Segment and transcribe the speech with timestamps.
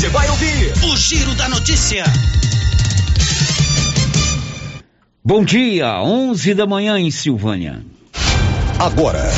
[0.00, 2.04] você vai ouvir o Giro da Notícia.
[5.22, 7.84] Bom dia, 11 da manhã em Silvânia.
[8.78, 9.30] Agora,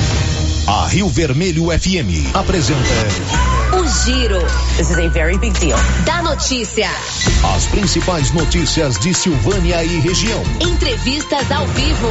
[0.69, 2.79] a Rio Vermelho FM apresenta
[3.77, 4.39] o Giro.
[4.77, 5.77] This is a very big deal.
[6.05, 6.89] Da notícia.
[7.57, 10.45] As principais notícias de Silvânia e região.
[10.61, 12.09] Entrevistas ao vivo.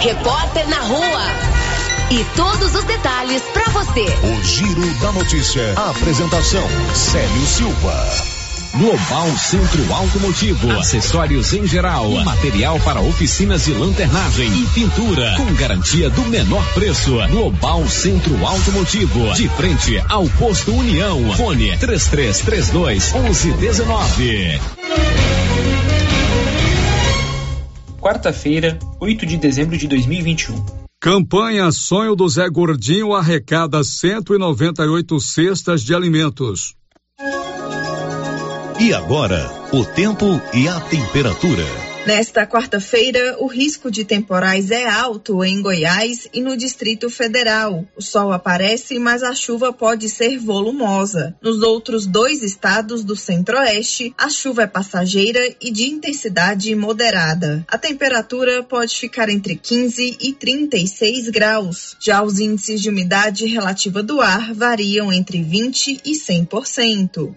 [0.00, 1.61] Repórter na rua.
[2.10, 4.04] E todos os detalhes para você.
[4.22, 5.74] O Giro da Notícia.
[5.76, 8.32] A apresentação: Célio Silva.
[8.74, 16.08] Global Centro Automotivo, acessórios em geral, material para oficinas de lanternagem e pintura, com garantia
[16.08, 17.18] do menor preço.
[17.28, 21.34] Global Centro Automotivo, de frente ao posto União.
[21.34, 24.60] Fone 3332 1119.
[28.00, 30.81] Quarta-feira, 8 de dezembro de 2021.
[31.02, 36.76] Campanha Sonho do Zé Gordinho arrecada 198 cestas de alimentos.
[38.78, 41.91] E agora, o tempo e a temperatura.
[42.04, 47.86] Nesta quarta-feira, o risco de temporais é alto em Goiás e no Distrito Federal.
[47.96, 51.36] O sol aparece, mas a chuva pode ser volumosa.
[51.40, 57.64] Nos outros dois estados do Centro-Oeste, a chuva é passageira e de intensidade moderada.
[57.68, 61.96] A temperatura pode ficar entre 15 e 36 graus.
[62.00, 67.32] Já os índices de umidade relativa do ar variam entre 20 e 100%.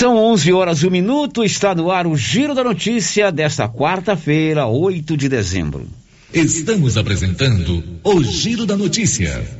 [0.00, 4.66] São 11 horas e um minuto, está no ar o Giro da Notícia desta quarta-feira,
[4.66, 5.86] 8 de dezembro.
[6.32, 9.59] Estamos apresentando o Giro da Notícia.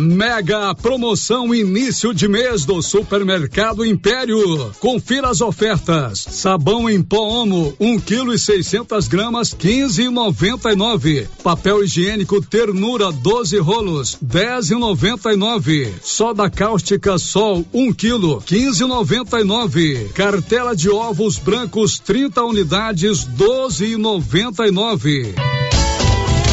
[0.00, 4.70] Mega promoção início de mês do Supermercado Império.
[4.78, 6.24] Confira as ofertas.
[6.30, 11.26] Sabão em pó Omo, 1 um quilo e 600 gramas, 15,99.
[11.42, 15.94] Papel higiênico Ternura, 12 rolos, 10,99.
[16.00, 20.12] Soda cáustica Sol, 1 um quilo, 15,99.
[20.12, 25.34] Cartela de ovos brancos, 30 unidades, 12,99.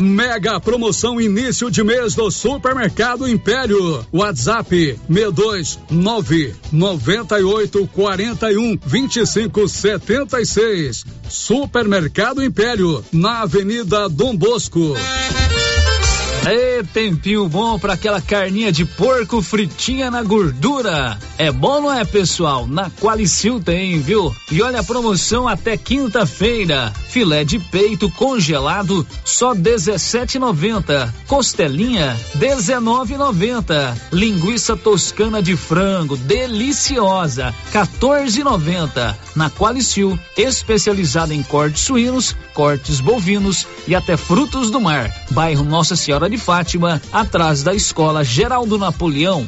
[0.01, 4.06] Mega promoção início de mês do Supermercado Império.
[4.11, 11.05] WhatsApp 62 9 98 41 25 76.
[11.29, 14.95] Supermercado Império, na Avenida Dom Bosco.
[16.47, 21.17] Ê, tempinho bom para aquela carninha de porco fritinha na gordura.
[21.39, 22.67] É bom, não é, pessoal?
[22.67, 24.33] Na Qualicil tem, viu?
[24.51, 26.94] E olha a promoção até quinta-feira.
[27.09, 31.11] Filé de peito congelado, só 17,90.
[31.28, 33.97] Costelinha, 19,90.
[34.11, 39.16] Linguiça toscana de frango, deliciosa, 14,90.
[39.35, 45.11] Na Qualicil, especializada em cortes suínos, cortes bovinos e até frutos do mar.
[45.31, 49.47] Bairro Nossa Senhora de de Fátima, atrás da Escola Geraldo Napoleão.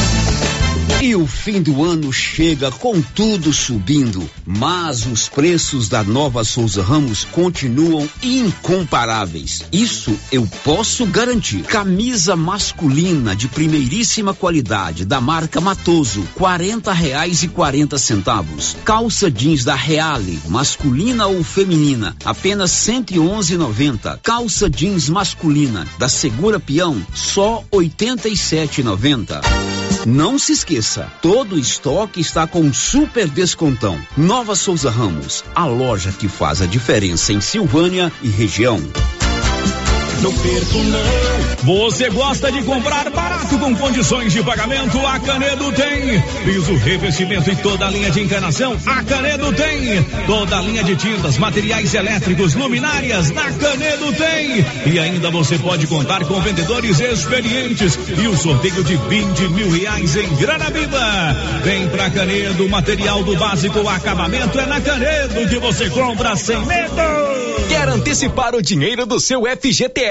[1.03, 6.83] E o fim do ano chega com tudo subindo, mas os preços da Nova Souza
[6.83, 9.63] Ramos continuam incomparáveis.
[9.71, 11.63] Isso eu posso garantir.
[11.63, 18.77] Camisa masculina de primeiríssima qualidade da marca Matoso, quarenta reais e quarenta centavos.
[18.85, 24.19] Calça jeans da Reale, masculina ou feminina, apenas cento e onze noventa.
[24.21, 29.41] Calça jeans masculina da Segura Peão, só oitenta e sete noventa.
[30.05, 33.99] Não se esqueça, todo estoque está com super descontão.
[34.17, 38.81] Nova Souza Ramos, a loja que faz a diferença em Silvânia e região.
[40.21, 41.41] Não perco não.
[41.75, 44.99] Você gosta de comprar barato com condições de pagamento?
[45.05, 46.21] A Canedo tem.
[46.45, 48.77] Piso, revestimento e toda a linha de encanação?
[48.85, 50.03] A Canedo tem.
[50.27, 53.31] Toda a linha de tintas, materiais elétricos, luminárias?
[53.31, 54.65] Na Canedo tem.
[54.93, 60.15] E ainda você pode contar com vendedores experientes e o sorteio de 20 mil reais
[60.15, 61.35] em grana viva.
[61.63, 67.41] Vem pra Canedo, material do básico, acabamento é na Canedo que você compra sem medo.
[67.69, 70.10] Quer antecipar o dinheiro do seu FGTS?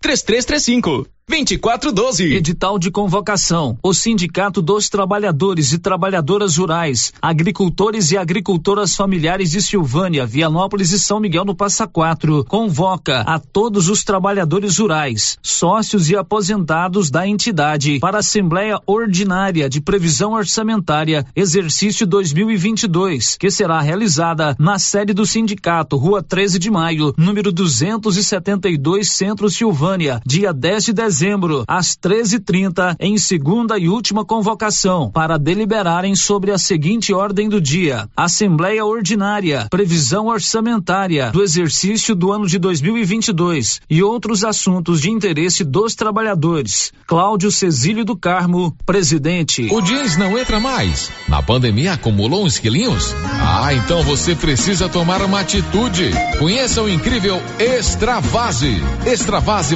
[0.00, 2.34] 3335 2412.
[2.36, 3.76] Edital de convocação.
[3.82, 11.00] O Sindicato dos Trabalhadores e Trabalhadoras Rurais, Agricultores e Agricultoras Familiares de Silvânia, Vianópolis e
[11.00, 17.26] São Miguel no Passa Quatro convoca a todos os trabalhadores rurais, sócios e aposentados da
[17.26, 25.12] entidade para a Assembleia Ordinária de Previsão Orçamentária, exercício 2022, que será realizada na sede
[25.12, 29.85] do sindicato, Rua 13 de Maio, número 272, Centro Silvânia,
[30.26, 36.58] dia 10 de dezembro às 13h30, em segunda e última convocação, para deliberarem sobre a
[36.58, 44.02] seguinte ordem do dia: Assembleia Ordinária, previsão orçamentária do exercício do ano de 2022 e
[44.02, 46.92] outros assuntos de interesse dos trabalhadores.
[47.06, 49.68] Cláudio Cesílio do Carmo, presidente.
[49.70, 51.10] O jeans não entra mais.
[51.28, 53.14] Na pandemia acumulou uns quilinhos?
[53.40, 56.10] Ah, então você precisa tomar uma atitude.
[56.38, 58.82] Conheça o incrível Extravase.
[59.06, 59.75] Extravase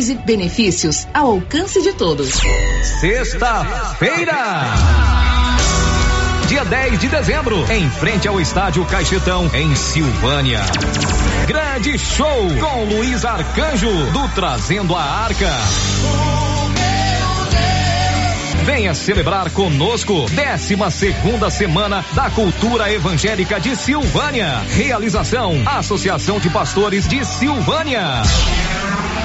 [0.09, 2.39] e benefícios ao alcance de todos.
[2.99, 4.63] Sexta-feira.
[6.47, 10.59] Dia 10 de dezembro, em frente ao estádio Caixetão, em Silvânia.
[11.47, 15.49] Grande show com Luiz Arcanjo do Trazendo a Arca.
[18.65, 24.59] Venha celebrar conosco 12 segunda semana da Cultura Evangélica de Silvânia.
[24.75, 28.21] Realização Associação de Pastores de Silvânia.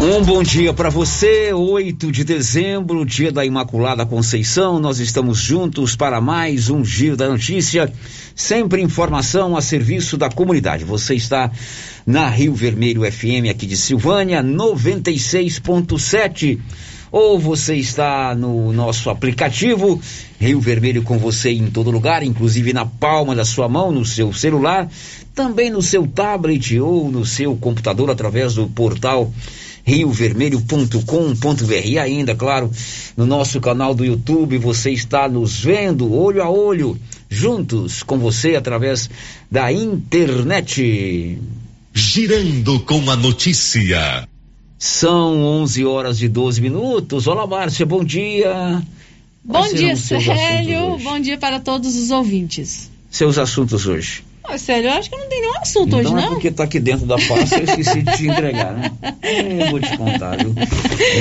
[0.00, 4.80] Um bom dia para você, 8 de dezembro, dia da Imaculada Conceição.
[4.80, 7.92] Nós estamos juntos para mais um Giro da Notícia.
[8.34, 10.82] Sempre informação a serviço da comunidade.
[10.82, 11.50] Você está
[12.06, 16.58] na Rio Vermelho FM aqui de Silvânia, 96.7
[17.12, 20.00] ou você está no nosso aplicativo
[20.38, 24.32] Rio Vermelho com você em todo lugar, inclusive na palma da sua mão, no seu
[24.32, 24.88] celular,
[25.34, 29.32] também no seu tablet ou no seu computador através do portal
[29.84, 32.70] riovermelho.com.br e ainda, claro,
[33.16, 36.98] no nosso canal do YouTube, você está nos vendo olho a olho,
[37.28, 39.08] juntos com você através
[39.50, 41.38] da internet.
[41.92, 44.28] Girando com a notícia.
[44.82, 47.26] São 11 horas e 12 minutos.
[47.26, 48.82] Olá, Márcia, bom dia.
[49.44, 50.96] Bom dia, Célio.
[50.96, 52.90] Bom dia para todos os ouvintes.
[53.10, 54.24] Seus assuntos hoje.
[54.52, 56.32] Oh, Célio, eu acho que não tem nenhum assunto então hoje, é não.
[56.34, 58.90] porque tá aqui dentro da pasta, eu esqueci de te entregar, né?
[59.60, 60.54] Eu vou te contar, viu?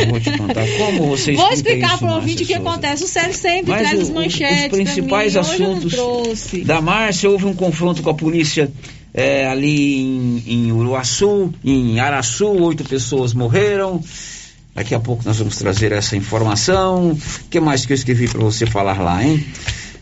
[0.02, 0.66] Eu vou te contar.
[0.78, 3.04] Como você Vou explica explicar para o ouvinte o que acontece.
[3.04, 4.64] O Célio sempre Mas traz o- as manchetes.
[4.66, 5.40] os principais mim.
[5.42, 5.94] Assuntos
[6.66, 8.72] da Márcia, houve um confronto com a polícia
[9.14, 14.02] é, ali em, em Uruaçu, em Araçu, oito pessoas morreram.
[14.74, 17.12] Daqui a pouco nós vamos trazer essa informação.
[17.12, 19.46] O que mais que eu escrevi para você falar lá, hein?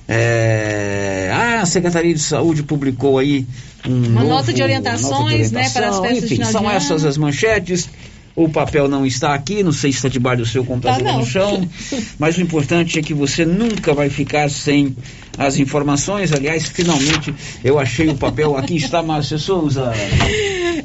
[0.08, 3.46] É, a Secretaria de Saúde publicou aí
[3.86, 6.68] um Uma novo- nota de orientações, né, para as festas de Enfim, final são de
[6.70, 7.90] essas as manchetes.
[8.38, 11.26] O papel não está aqui, não sei se está debaixo do seu computador Tá, no
[11.26, 11.68] chão,
[12.20, 14.96] mas o importante é que você nunca vai ficar sem
[15.36, 16.32] as informações.
[16.32, 18.56] Aliás, finalmente eu achei o papel.
[18.56, 19.92] Aqui está, Márcia Souza.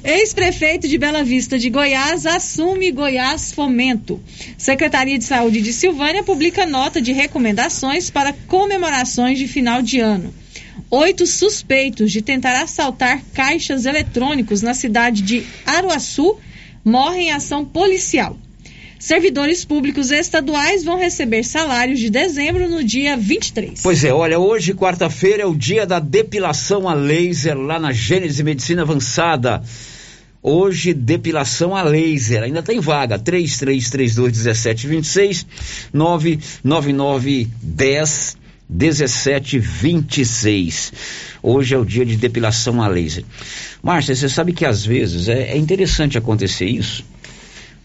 [0.03, 4.19] Ex-prefeito de Bela Vista de Goiás assume Goiás Fomento.
[4.57, 10.33] Secretaria de Saúde de Silvânia publica nota de recomendações para comemorações de final de ano.
[10.91, 16.39] Oito suspeitos de tentar assaltar caixas eletrônicos na cidade de Aruaçu
[16.85, 18.37] morrem em ação policial.
[18.99, 23.81] Servidores públicos estaduais vão receber salários de dezembro no dia 23.
[23.83, 28.45] Pois é, olha, hoje, quarta-feira, é o dia da depilação a laser lá na Gênese
[28.45, 29.61] Medicina Avançada.
[30.41, 32.45] Hoje, depilação a laser.
[32.45, 33.19] Ainda tem vaga.
[33.19, 35.47] 3332-1726,
[35.93, 40.93] 99910 1726.
[41.43, 43.25] Hoje é o dia de depilação a laser.
[43.83, 47.05] Márcia, você sabe que às vezes é, é interessante acontecer isso.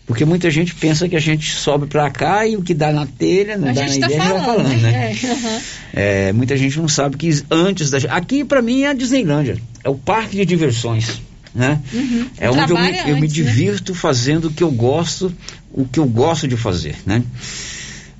[0.07, 3.05] Porque muita gente pensa que a gente sobe pra cá e o que dá na
[3.05, 4.91] telha, não a dá na está ideia, gente vai falando, falando, né?
[4.91, 5.11] né?
[5.11, 5.61] É, aham.
[5.93, 7.97] É, muita gente não sabe que antes da.
[8.15, 9.57] Aqui, pra mim, é a Disneylândia.
[9.83, 11.21] É o parque de diversões.
[11.53, 11.81] Né?
[11.91, 12.25] Uhum.
[12.37, 13.27] É onde eu me, eu me né?
[13.27, 15.33] divirto fazendo o que eu gosto,
[15.73, 16.95] o que eu gosto de fazer.
[17.05, 17.21] Né?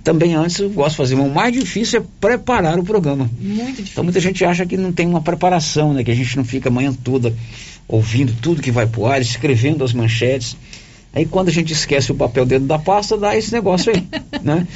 [0.07, 3.29] Também antes eu gosto de fazer, mas o mais difícil é preparar o programa.
[3.41, 3.91] Muito difícil.
[3.91, 6.01] Então muita gente acha que não tem uma preparação, né?
[6.01, 7.35] Que a gente não fica a manhã toda
[7.89, 10.55] ouvindo tudo que vai pro ar, escrevendo as manchetes.
[11.13, 14.03] Aí quando a gente esquece o papel dentro da pasta, dá esse negócio aí,
[14.43, 14.67] né?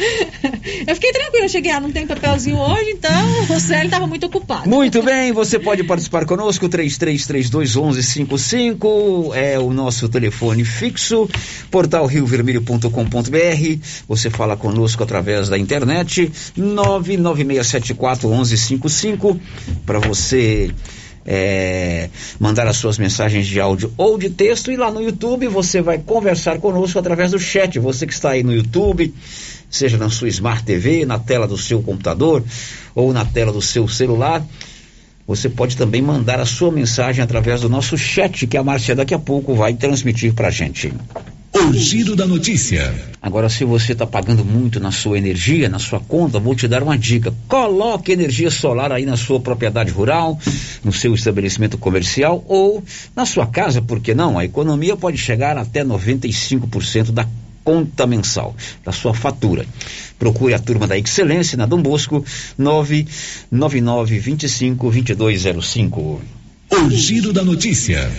[0.87, 3.11] Eu fiquei tranquila, eu cheguei, ah, não tem papelzinho hoje, então
[3.55, 4.67] o Célio estava muito ocupado.
[4.67, 11.29] Muito bem, você pode participar conosco, 33321155 é o nosso telefone fixo,
[11.69, 12.89] portal riovermelho.com.br,
[14.07, 19.37] você fala conosco através da internet, 996741155
[19.85, 20.71] para você
[21.25, 22.09] é,
[22.39, 25.97] mandar as suas mensagens de áudio ou de texto e lá no YouTube você vai
[25.97, 27.79] conversar conosco através do chat.
[27.79, 29.13] Você que está aí no YouTube,
[29.69, 32.43] seja na sua Smart TV, na tela do seu computador
[32.95, 34.43] ou na tela do seu celular,
[35.27, 39.13] você pode também mandar a sua mensagem através do nosso chat que a Márcia daqui
[39.13, 40.91] a pouco vai transmitir para a gente.
[41.53, 42.93] O giro da notícia.
[43.21, 46.81] Agora, se você está pagando muito na sua energia, na sua conta, vou te dar
[46.81, 47.33] uma dica.
[47.45, 50.39] Coloque energia solar aí na sua propriedade rural,
[50.81, 52.81] no seu estabelecimento comercial ou
[53.13, 54.39] na sua casa, por que não?
[54.39, 57.27] A economia pode chegar até 95% da
[57.65, 59.65] conta mensal, da sua fatura.
[60.17, 62.23] Procure a turma da Excelência na Dom Bosco,
[62.57, 66.21] 999 25 2205.
[66.71, 68.09] O giro da notícia.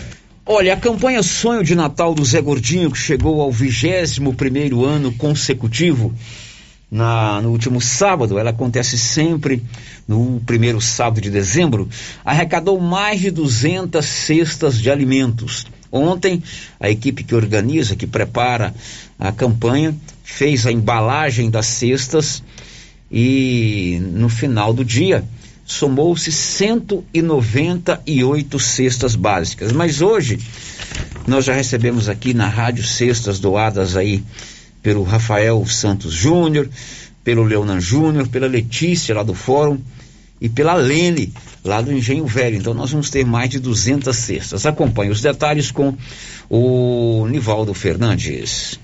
[0.44, 5.12] Olha, a campanha Sonho de Natal do Zé Gordinho, que chegou ao 21 primeiro ano
[5.12, 6.12] consecutivo,
[6.90, 9.62] na, no último sábado, ela acontece sempre
[10.06, 11.88] no primeiro sábado de dezembro,
[12.24, 15.64] arrecadou mais de 200 cestas de alimentos.
[15.92, 16.42] Ontem,
[16.80, 18.74] a equipe que organiza, que prepara
[19.20, 19.94] a campanha,
[20.24, 22.42] fez a embalagem das cestas
[23.08, 25.24] e no final do dia
[25.64, 29.72] somou-se 198 cestas básicas.
[29.72, 30.38] Mas hoje
[31.26, 34.22] nós já recebemos aqui na rádio cestas doadas aí
[34.82, 36.68] pelo Rafael Santos Júnior,
[37.22, 39.78] pelo Leonan Júnior, pela Letícia lá do Fórum
[40.40, 41.32] e pela Lene
[41.64, 42.56] lá do Engenho Velho.
[42.56, 44.66] Então nós vamos ter mais de 200 cestas.
[44.66, 45.94] Acompanhe os detalhes com
[46.50, 48.78] o Nivaldo Fernandes.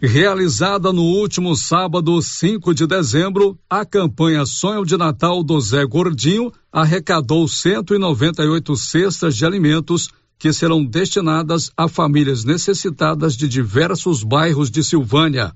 [0.00, 6.52] Realizada no último sábado, 5 de dezembro, a campanha Sonho de Natal do Zé Gordinho
[6.70, 14.84] arrecadou 198 cestas de alimentos que serão destinadas a famílias necessitadas de diversos bairros de
[14.84, 15.52] Silvânia.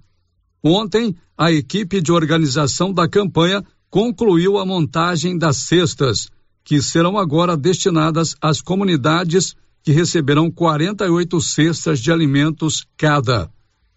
[0.61, 6.29] Ontem, a equipe de organização da campanha concluiu a montagem das cestas,
[6.65, 13.49] que serão agora destinadas às comunidades que receberão 48 cestas de alimentos cada.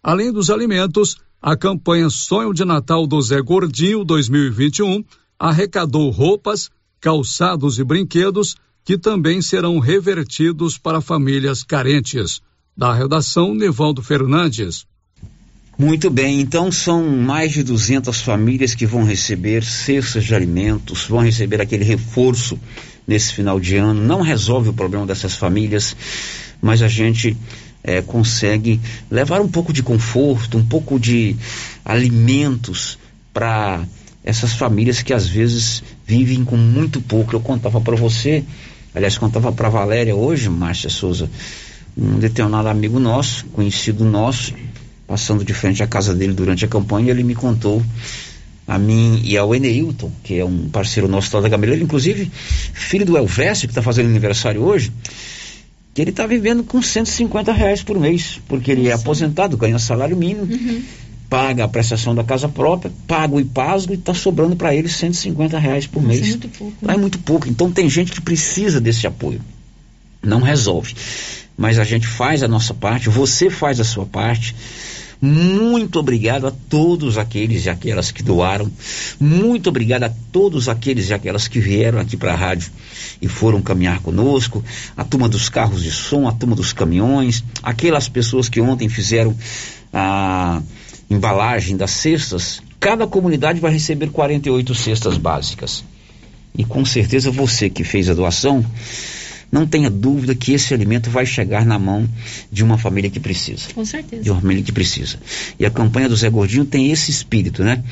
[0.06, 5.02] Além dos alimentos, a campanha Sonho de Natal do Zé Gordinho 2021
[5.36, 12.40] arrecadou roupas, calçados e brinquedos que também serão revertidos para famílias carentes.
[12.76, 14.86] Da redação, Nevaldo Fernandes.
[15.76, 21.18] Muito bem, então são mais de 200 famílias que vão receber cestas de alimentos, vão
[21.18, 22.56] receber aquele reforço
[23.04, 24.00] nesse final de ano.
[24.00, 25.96] Não resolve o problema dessas famílias,
[26.62, 27.36] mas a gente
[27.86, 31.36] é, consegue levar um pouco de conforto, um pouco de
[31.84, 32.98] alimentos
[33.32, 33.84] para
[34.24, 37.36] essas famílias que às vezes vivem com muito pouco.
[37.36, 38.42] Eu contava para você,
[38.92, 41.30] aliás, contava para Valéria hoje, Márcia Souza,
[41.96, 44.52] um determinado amigo nosso, conhecido nosso,
[45.06, 47.80] passando de frente à casa dele durante a campanha, ele me contou
[48.66, 52.30] a mim e ao Eneilton, que é um parceiro nosso lá da Gameleira, inclusive
[52.74, 54.90] filho do Elvésio, que está fazendo aniversário hoje,
[55.96, 60.14] que ele está vivendo com 150 reais por mês, porque ele é aposentado, ganha salário
[60.14, 60.82] mínimo, uhum.
[61.26, 65.58] paga a prestação da casa própria, paga o IPASGO e está sobrando para ele 150
[65.58, 66.20] reais por mês.
[66.20, 66.76] É muito pouco.
[66.82, 66.94] Né?
[66.94, 67.48] É muito pouco.
[67.48, 69.40] Então tem gente que precisa desse apoio.
[70.22, 70.94] Não resolve.
[71.56, 74.54] Mas a gente faz a nossa parte, você faz a sua parte
[75.20, 78.70] muito obrigado a todos aqueles e aquelas que doaram.
[79.18, 82.70] Muito obrigado a todos aqueles e aquelas que vieram aqui para a rádio
[83.20, 84.62] e foram caminhar conosco.
[84.96, 89.34] A turma dos carros de som, a turma dos caminhões, aquelas pessoas que ontem fizeram
[89.92, 90.60] a
[91.08, 92.60] embalagem das cestas.
[92.78, 95.82] Cada comunidade vai receber 48 cestas básicas.
[96.56, 98.64] E com certeza você que fez a doação
[99.56, 102.06] não tenha dúvida que esse alimento vai chegar na mão
[102.52, 103.68] de uma família que precisa.
[103.74, 104.22] Com certeza.
[104.22, 105.16] De uma família que precisa.
[105.58, 107.82] E a campanha do Zé Gordinho tem esse espírito, né?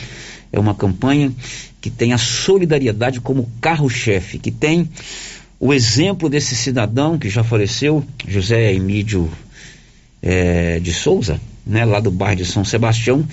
[0.53, 1.33] É uma campanha
[1.81, 4.91] que tem a solidariedade como carro-chefe, que tem
[5.59, 9.31] o exemplo desse cidadão que já faleceu, José Emílio
[10.21, 13.27] é, de Souza, né, lá do bairro de São Sebastião,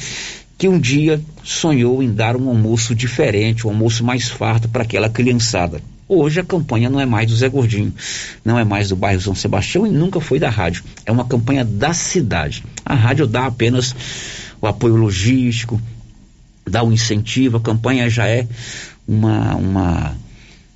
[0.58, 5.10] que um dia sonhou em dar um almoço diferente, um almoço mais farto para aquela
[5.10, 5.82] criançada.
[6.14, 7.94] Hoje a campanha não é mais do Zé Gordinho,
[8.44, 10.84] não é mais do bairro São Sebastião e nunca foi da rádio.
[11.06, 12.66] É uma campanha da cidade.
[12.84, 13.96] A rádio dá apenas
[14.62, 15.82] o apoio logístico,
[16.68, 18.46] dá o um incentivo, a campanha já é
[19.08, 20.18] uma, uma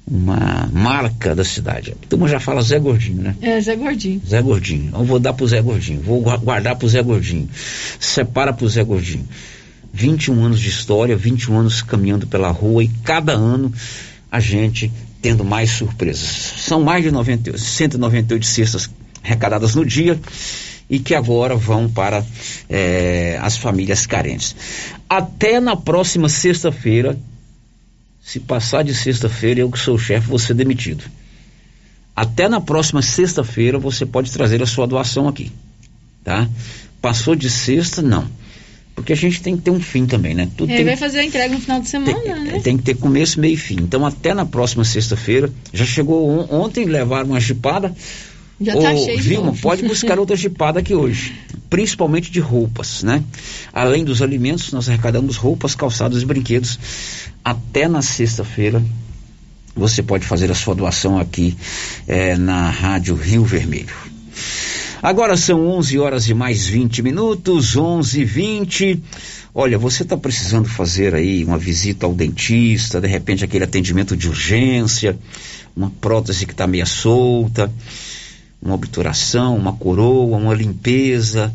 [0.07, 1.93] uma marca da cidade.
[2.07, 3.35] Turma já fala Zé Gordinho, né?
[3.41, 4.21] É, Zé Gordinho.
[4.25, 4.91] Zé Gordinho.
[4.93, 7.49] Eu vou dar pro Zé Gordinho, vou guardar pro Zé Gordinho.
[7.99, 9.27] Separa pro Zé Gordinho.
[9.91, 13.73] 21 anos de história, 21 anos caminhando pela rua e cada ano
[14.35, 16.27] a gente tendo mais surpresas.
[16.57, 18.89] São mais de 90, 198 cestas
[19.23, 20.19] arrecadadas no dia
[20.89, 22.23] e que agora vão para
[22.69, 24.53] é, as famílias carentes.
[25.09, 27.17] Até na próxima sexta-feira,
[28.21, 31.05] se passar de sexta-feira, eu que sou chefe, vou ser demitido.
[32.13, 35.49] Até na próxima sexta-feira você pode trazer a sua doação aqui,
[36.25, 36.47] tá?
[37.01, 38.27] Passou de sexta, não.
[38.95, 40.49] Porque a gente tem que ter um fim também, né?
[40.55, 42.59] Tudo Ele tem, vai fazer a entrega no final de semana, tem, né?
[42.63, 43.75] Tem que ter começo, meio e fim.
[43.75, 47.93] Então, até na próxima sexta-feira, já chegou on, ontem, levaram uma jipada.
[48.59, 51.35] Já tá cheio Vilma, pode buscar outra jipada aqui hoje.
[51.69, 53.21] Principalmente de roupas, né?
[53.73, 56.79] Além dos alimentos, nós arrecadamos roupas, calçados e brinquedos.
[57.43, 58.81] Até na sexta-feira,
[59.75, 61.57] você pode fazer a sua doação aqui
[62.07, 63.93] é, na Rádio Rio Vermelho.
[65.05, 69.03] Agora são 11 horas e mais 20 minutos, 11 e 20.
[69.53, 74.27] Olha, você está precisando fazer aí uma visita ao dentista, de repente aquele atendimento de
[74.27, 75.15] urgência,
[75.77, 77.71] uma prótese que está meio solta,
[78.59, 81.53] uma obturação, uma coroa, uma limpeza.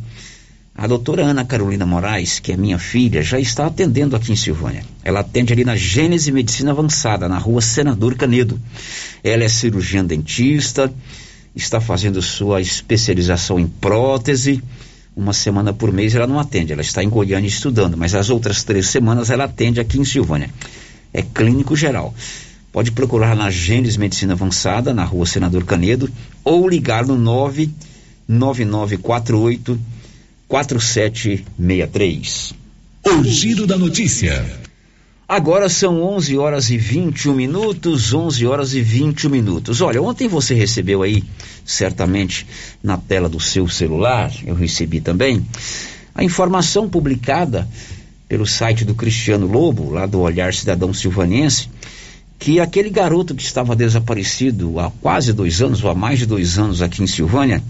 [0.73, 4.85] A doutora Ana Carolina Moraes, que é minha filha, já está atendendo aqui em Silvânia.
[5.03, 8.61] Ela atende ali na Gênese Medicina Avançada, na rua Senador Canedo.
[9.25, 10.95] Ela é cirurgiã dentista,
[11.55, 14.63] está fazendo sua especialização em prótese.
[15.17, 18.63] Uma semana por mês ela não atende, ela está em Goiânia estudando, mas as outras
[18.63, 20.51] três semanas ela atende aqui em Silvânia.
[21.13, 22.15] É clínico geral.
[22.73, 26.09] Pode procurar na Gênesis Medicina Avançada, na rua Senador Canedo,
[26.45, 29.77] ou ligar no 99948
[30.47, 32.55] 4763.
[33.05, 34.60] O Giro da Notícia.
[35.31, 39.81] Agora são 11 horas e 21 minutos, 11 horas e 21 minutos.
[39.81, 41.23] Olha, ontem você recebeu aí,
[41.65, 42.45] certamente,
[42.83, 45.47] na tela do seu celular, eu recebi também,
[46.17, 47.69] a informação publicada
[48.29, 51.69] pelo site do Cristiano Lobo, lá do Olhar Cidadão Silvanense,
[52.37, 56.59] que aquele garoto que estava desaparecido há quase dois anos, ou há mais de dois
[56.59, 57.63] anos aqui em Silvânia,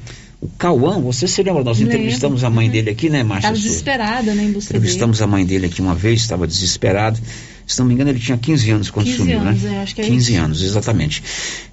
[0.57, 1.63] Cauã, você se lembra?
[1.63, 1.95] Nós Lembro.
[1.95, 2.73] entrevistamos a mãe uhum.
[2.73, 3.49] dele aqui, né, Márcia?
[3.49, 5.25] Estava desesperada, né, em busca Entrevistamos dele.
[5.25, 7.21] a mãe dele aqui uma vez, estava desesperado.
[7.67, 9.77] Se não me engano, ele tinha 15 anos quando 15 sumiu, anos, né?
[9.77, 10.43] É, acho que é 15 isso.
[10.43, 11.23] anos, exatamente.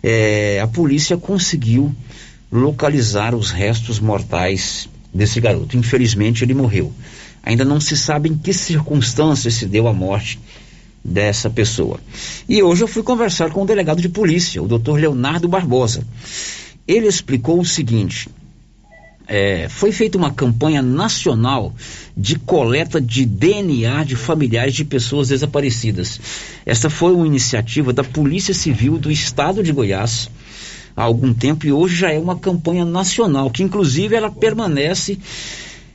[0.03, 1.95] É, a polícia conseguiu
[2.51, 5.77] localizar os restos mortais desse garoto.
[5.77, 6.93] Infelizmente, ele morreu.
[7.43, 10.39] Ainda não se sabe em que circunstâncias se deu a morte
[11.03, 11.99] dessa pessoa.
[12.47, 16.06] E hoje eu fui conversar com o delegado de polícia, o doutor Leonardo Barbosa.
[16.86, 18.30] Ele explicou o seguinte:
[19.28, 21.74] é, foi feita uma campanha nacional
[22.16, 26.20] de coleta de DNA de familiares de pessoas desaparecidas.
[26.66, 30.30] Esta foi uma iniciativa da Polícia Civil do Estado de Goiás
[30.96, 35.20] há algum tempo e hoje já é uma campanha nacional, que inclusive ela permanece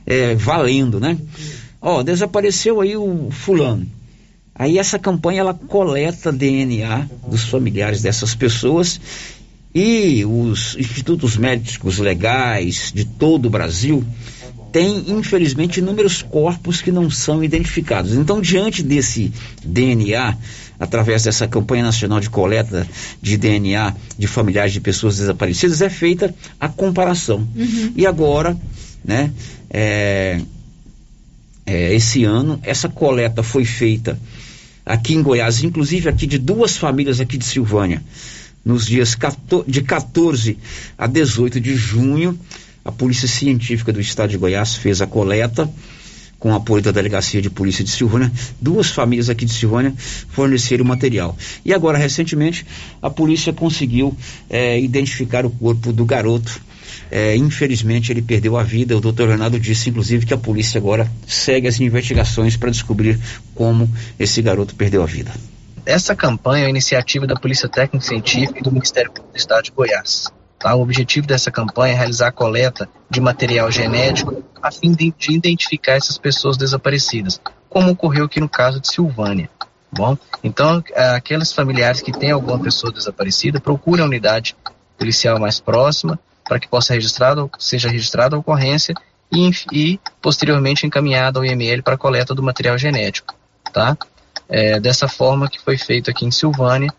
[0.05, 1.17] é, valendo, né?
[1.81, 3.85] Ó, desapareceu aí o fulano.
[4.55, 9.01] Aí essa campanha ela coleta DNA dos familiares dessas pessoas
[9.73, 14.03] e os institutos médicos legais de todo o Brasil
[14.71, 18.13] têm, infelizmente, inúmeros corpos que não são identificados.
[18.13, 19.31] Então, diante desse
[19.63, 20.35] DNA,
[20.79, 22.87] através dessa campanha nacional de coleta
[23.21, 27.47] de DNA de familiares de pessoas desaparecidas, é feita a comparação.
[27.55, 27.93] Uhum.
[27.95, 28.57] E agora,
[29.03, 29.31] né,
[29.69, 30.41] é,
[31.65, 34.19] é, esse ano, essa coleta foi feita
[34.85, 38.01] aqui em Goiás, inclusive aqui de duas famílias aqui de Silvânia
[38.63, 39.17] nos dias
[39.67, 40.57] de 14
[40.97, 42.37] a 18 de junho,
[42.85, 45.69] a Polícia Científica do Estado de Goiás fez a coleta
[46.43, 49.93] com o apoio da Delegacia de Polícia de Silvânia, duas famílias aqui de Silvânia
[50.27, 51.37] forneceram material.
[51.63, 52.65] E agora, recentemente,
[53.01, 54.13] a polícia conseguiu
[54.49, 56.61] é, identificar o corpo do garoto.
[57.09, 58.97] É, infelizmente, ele perdeu a vida.
[58.97, 63.17] O doutor Leonardo disse, inclusive, que a polícia agora segue as investigações para descobrir
[63.55, 65.31] como esse garoto perdeu a vida.
[65.85, 69.71] Essa campanha é iniciativa da Polícia Técnica Científica e do Ministério Público do Estado de
[69.71, 70.31] Goiás.
[70.57, 70.73] Tá?
[70.75, 75.33] O objetivo dessa campanha é realizar a coleta de material genético a fim de, de
[75.33, 79.49] identificar essas pessoas desaparecidas, como ocorreu aqui no caso de Silvânia.
[79.91, 80.81] Bom, então
[81.15, 84.55] aqueles familiares que têm alguma pessoa desaparecida, procurem a unidade
[84.97, 88.95] policial mais próxima para que possa registrado, seja registrada a ocorrência
[89.31, 93.35] e, e posteriormente encaminhada ao IML para coleta do material genético,
[93.73, 93.97] tá?
[94.55, 96.93] É, dessa forma que foi feito aqui em Silvânia,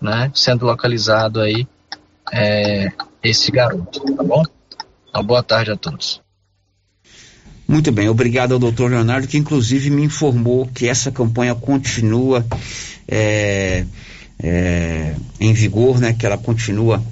[0.00, 1.68] né, sendo localizado aí
[2.32, 2.90] é,
[3.22, 4.42] esse garoto, tá bom?
[5.14, 6.22] Uma boa tarde a todos.
[7.68, 12.42] Muito bem, obrigado ao doutor Leonardo, que inclusive me informou que essa campanha continua
[13.06, 13.84] é,
[14.42, 16.14] é, em vigor, né?
[16.14, 17.02] Que ela continua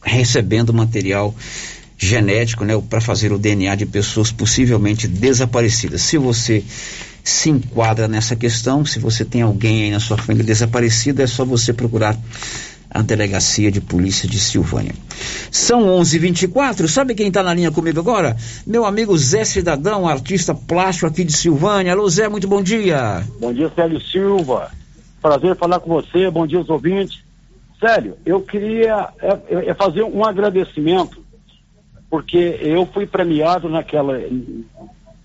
[0.00, 1.34] recebendo material
[1.96, 2.80] genético, né?
[2.88, 6.02] Para fazer o DNA de pessoas possivelmente desaparecidas.
[6.02, 6.64] Se você
[7.28, 11.44] se enquadra nessa questão, se você tem alguém aí na sua família desaparecido, é só
[11.44, 12.16] você procurar
[12.90, 14.94] a delegacia de polícia de Silvânia.
[15.50, 16.88] São 11:24.
[16.88, 18.34] Sabe quem está na linha comigo agora?
[18.66, 21.92] Meu amigo Zé Cidadão, artista plástico aqui de Silvânia.
[21.92, 23.22] Alô Zé, muito bom dia.
[23.38, 24.70] Bom dia, Célio Silva.
[25.20, 26.30] Prazer falar com você.
[26.30, 27.22] Bom dia, os ouvintes.
[27.78, 31.22] Sério, eu queria é, é, é fazer um agradecimento
[32.08, 34.18] porque eu fui premiado naquela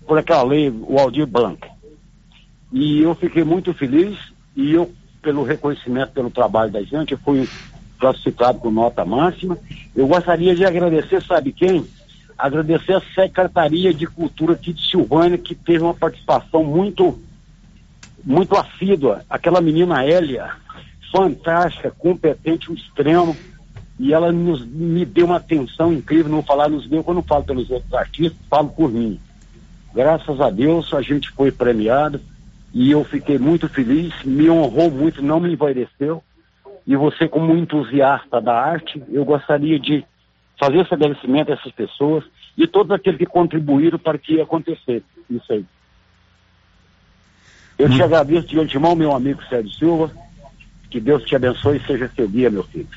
[0.06, 1.73] por aquela lei, o Aldir Blanc.
[2.74, 4.18] E eu fiquei muito feliz
[4.56, 7.48] e eu pelo reconhecimento pelo trabalho da gente, eu fui
[8.00, 9.56] classificado com nota máxima.
[9.94, 11.86] Eu gostaria de agradecer, sabe quem?
[12.36, 17.16] Agradecer a Secretaria de Cultura aqui de Silvânia, que teve uma participação muito,
[18.24, 19.24] muito assídua.
[19.30, 20.50] Aquela menina Hélia,
[21.12, 23.36] fantástica, competente, um extremo,
[24.00, 27.70] e ela nos, me deu uma atenção incrível, não falar nos deu, quando falo pelos
[27.70, 29.20] outros artistas, falo por mim.
[29.94, 32.20] Graças a Deus a gente foi premiado
[32.74, 36.22] e eu fiquei muito feliz, me honrou muito, não me envaideceu.
[36.84, 40.04] E você, como entusiasta da arte, eu gostaria de
[40.58, 42.24] fazer esse agradecimento a essas pessoas
[42.58, 45.64] e todos aqueles que contribuíram para que acontecesse isso aí.
[47.78, 50.10] Eu te agradeço de antemão, meu amigo Sérgio Silva.
[50.90, 52.88] Que Deus te abençoe e seja seu guia, meu filho.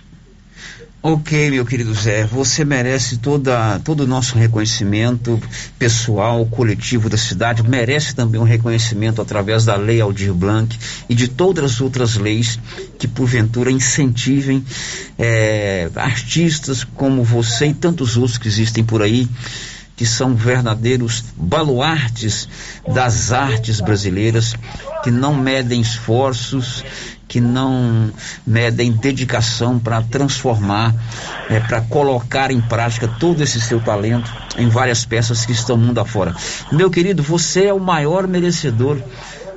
[1.01, 5.39] Ok, meu querido Zé, você merece toda, todo o nosso reconhecimento
[5.77, 10.75] pessoal, coletivo da cidade, merece também um reconhecimento através da Lei Aldir Blanc
[11.07, 12.59] e de todas as outras leis
[12.97, 14.65] que, porventura, incentivem
[15.19, 19.29] é, artistas como você e tantos outros que existem por aí
[19.95, 22.47] que são verdadeiros baluartes
[22.87, 24.55] das artes brasileiras,
[25.03, 26.83] que não medem esforços,
[27.27, 28.09] que não
[28.45, 30.95] medem dedicação para transformar,
[31.49, 35.99] é, para colocar em prática todo esse seu talento em várias peças que estão mundo
[35.99, 36.33] afora.
[36.71, 38.97] Meu querido, você é o maior merecedor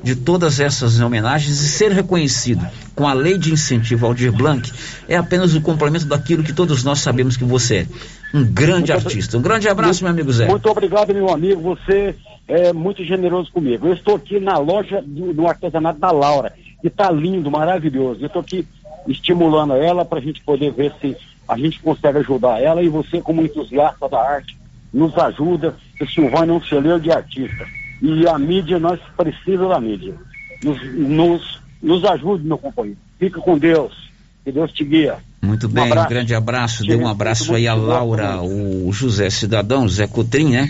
[0.03, 4.73] de todas essas homenagens e ser reconhecido com a lei de incentivo ao Dir Blanc
[5.09, 7.87] é apenas o complemento daquilo que todos nós sabemos que você é.
[8.33, 9.37] Um grande muito artista.
[9.37, 10.47] Um grande abraço, meu amigo Zé.
[10.47, 11.61] Muito obrigado, meu amigo.
[11.61, 12.15] Você
[12.49, 13.87] é muito generoso comigo.
[13.87, 18.21] Eu estou aqui na loja do, do artesanato da Laura que está lindo, maravilhoso.
[18.21, 18.67] Eu estou aqui
[19.07, 21.17] estimulando ela para a gente poder ver se
[21.49, 24.57] a gente consegue ajudar ela e você, como entusiasta da arte,
[24.93, 25.75] nos ajuda.
[26.01, 27.67] O Silvânia é um celeiro de artista.
[28.01, 30.15] E a mídia, nós precisamos da mídia.
[30.63, 32.99] Nos, nos, nos ajude, meu companheiro.
[33.19, 34.11] Fica com Deus.
[34.45, 35.19] Que Deus te guia.
[35.43, 36.85] Muito bem, um, um grande abraço.
[36.85, 40.69] Dê um abraço aí a Laura, o José Cidadão, José Cotrim, né?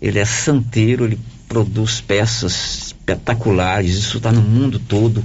[0.00, 5.24] Ele é santeiro, ele produz peças espetaculares, isso está no mundo todo.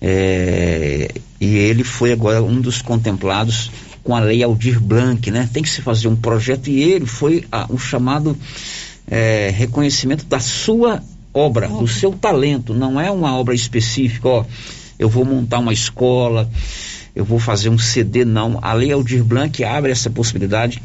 [0.00, 3.70] É, e ele foi agora um dos contemplados
[4.02, 5.48] com a lei Aldir Blanc, né?
[5.52, 8.36] Tem que se fazer um projeto e ele foi a, um chamado
[9.06, 12.74] é, reconhecimento da sua obra, do seu talento.
[12.74, 14.44] Não é uma obra específica, ó.
[14.98, 16.50] Eu vou montar uma escola,
[17.14, 18.58] eu vou fazer um CD, não.
[18.60, 20.82] A lei Aldir Blanc abre essa possibilidade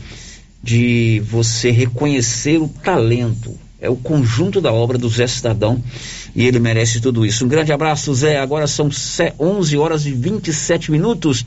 [0.61, 5.83] de você reconhecer o talento, é o conjunto da obra do Zé Cidadão
[6.33, 7.43] e ele merece tudo isso.
[7.43, 8.39] Um grande abraço, Zé.
[8.39, 8.89] Agora são
[9.37, 11.45] 11 horas e 27 minutos.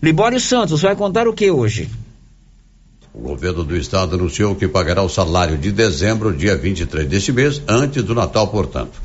[0.00, 1.90] Libório Santos vai contar o que hoje?
[3.12, 7.60] O governo do estado anunciou que pagará o salário de dezembro, dia 23 deste mês,
[7.66, 9.02] antes do Natal, portanto.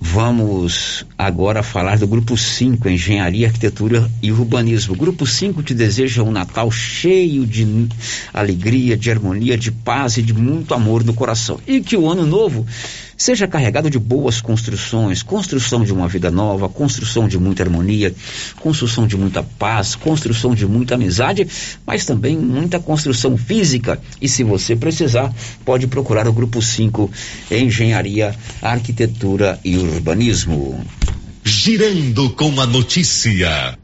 [0.00, 4.94] Vamos agora falar do Grupo 5, Engenharia, Arquitetura e Urbanismo.
[4.94, 7.88] Grupo 5 te deseja um Natal cheio de
[8.32, 11.58] alegria, de harmonia, de paz e de muito amor no coração.
[11.66, 12.64] E que o ano novo
[13.18, 18.14] seja carregado de boas construções, construção de uma vida nova, construção de muita harmonia,
[18.60, 21.46] construção de muita paz, construção de muita amizade,
[21.84, 24.00] mas também muita construção física.
[24.22, 27.10] E se você precisar, pode procurar o grupo 5
[27.50, 30.80] Engenharia, Arquitetura e Urbanismo.
[31.44, 33.76] Girando com a notícia.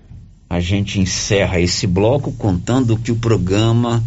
[0.49, 4.05] A gente encerra esse bloco contando que o programa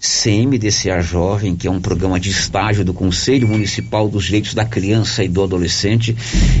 [0.00, 5.24] CMDCA Jovem, que é um programa de estágio do Conselho Municipal dos Direitos da Criança
[5.24, 6.16] e do Adolescente,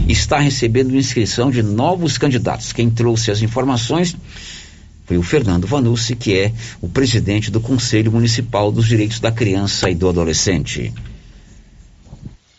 [0.08, 2.72] está recebendo inscrição de novos candidatos.
[2.72, 4.16] Quem trouxe as informações
[5.06, 9.88] foi o Fernando Vanucci, que é o presidente do Conselho Municipal dos Direitos da Criança
[9.88, 10.92] e do Adolescente.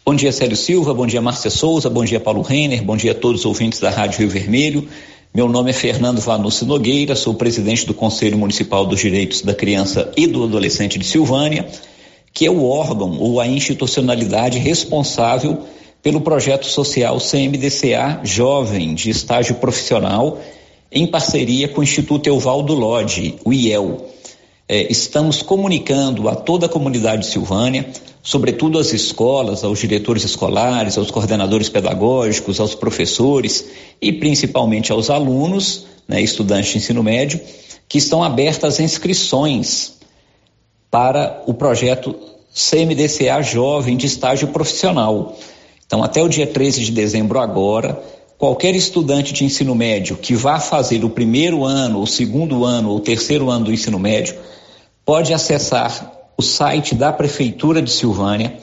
[0.06, 3.16] Bom dia, Célio Silva, bom dia, Márcia Souza, bom dia, Paulo Renner, bom dia a
[3.16, 4.88] todos os ouvintes da Rádio Rio Vermelho.
[5.32, 10.12] Meu nome é Fernando Vanucci Nogueira, sou presidente do Conselho Municipal dos Direitos da Criança
[10.18, 11.70] e do Adolescente de Silvânia,
[12.34, 15.66] que é o órgão ou a institucionalidade responsável
[16.02, 20.42] pelo projeto social CMDCA Jovem de Estágio Profissional,
[20.92, 24.08] em parceria com o Instituto Euvaldo Lodge, o IEL.
[24.72, 27.90] É, estamos comunicando a toda a comunidade silvânia,
[28.22, 33.66] sobretudo às escolas, aos diretores escolares, aos coordenadores pedagógicos, aos professores
[34.00, 37.42] e principalmente aos alunos, né, estudantes de ensino médio,
[37.88, 39.94] que estão abertas inscrições
[40.92, 42.16] para o projeto
[42.54, 45.36] CMDCA Jovem de Estágio Profissional.
[45.84, 48.00] Então, até o dia 13 de dezembro agora,
[48.38, 52.98] qualquer estudante de ensino médio que vá fazer o primeiro ano, o segundo ano ou
[52.98, 54.36] o terceiro ano do ensino médio,
[55.10, 58.60] pode acessar o site da Prefeitura de Silvânia,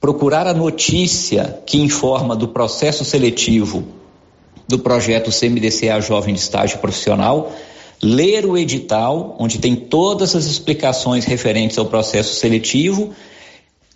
[0.00, 3.84] procurar a notícia que informa do processo seletivo
[4.68, 7.50] do projeto CMDCA Jovem de Estágio Profissional,
[8.00, 13.12] ler o edital, onde tem todas as explicações referentes ao processo seletivo,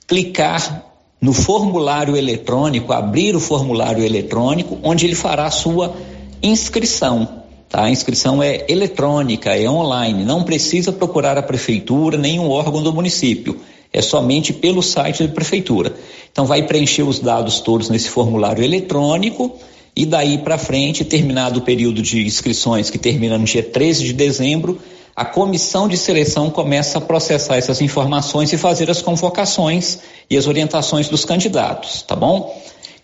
[0.05, 0.85] clicar
[1.21, 5.95] no formulário eletrônico, abrir o formulário eletrônico, onde ele fará a sua
[6.43, 7.42] inscrição.
[7.73, 7.85] Tá?
[7.85, 13.59] A inscrição é eletrônica, é online, não precisa procurar a prefeitura, nenhum órgão do município.
[13.91, 15.95] É somente pelo site da prefeitura.
[16.31, 19.57] Então vai preencher os dados todos nesse formulário eletrônico
[19.97, 24.13] e daí para frente, terminado o período de inscrições, que termina no dia 13 de
[24.13, 24.79] dezembro,
[25.17, 30.47] a comissão de seleção começa a processar essas informações e fazer as convocações e as
[30.47, 32.55] orientações dos candidatos, tá bom?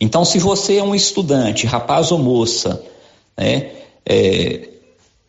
[0.00, 2.82] Então, se você é um estudante, rapaz ou moça,
[3.36, 3.77] né,
[4.08, 4.68] é,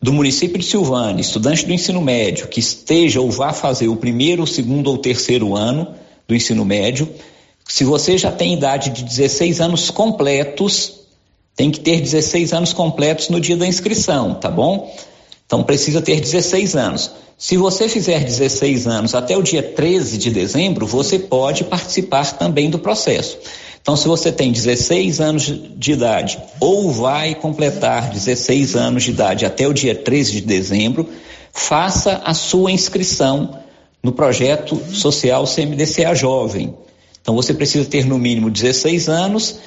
[0.02, 4.42] do município de Silvânia, estudante do ensino médio, que esteja ou vá fazer o primeiro,
[4.42, 5.94] o segundo ou terceiro ano
[6.26, 7.08] do ensino médio,
[7.68, 11.00] se você já tem idade de 16 anos completos,
[11.54, 14.92] tem que ter 16 anos completos no dia da inscrição, tá bom?
[15.46, 17.10] Então precisa ter 16 anos.
[17.36, 22.70] Se você fizer 16 anos até o dia 13 de dezembro, você pode participar também
[22.70, 23.38] do processo.
[23.82, 29.46] Então, se você tem 16 anos de idade ou vai completar 16 anos de idade
[29.46, 31.08] até o dia 13 de dezembro,
[31.52, 33.58] faça a sua inscrição
[34.02, 36.74] no projeto social CMDCA Jovem.
[37.22, 39.58] Então, você precisa ter no mínimo 16 anos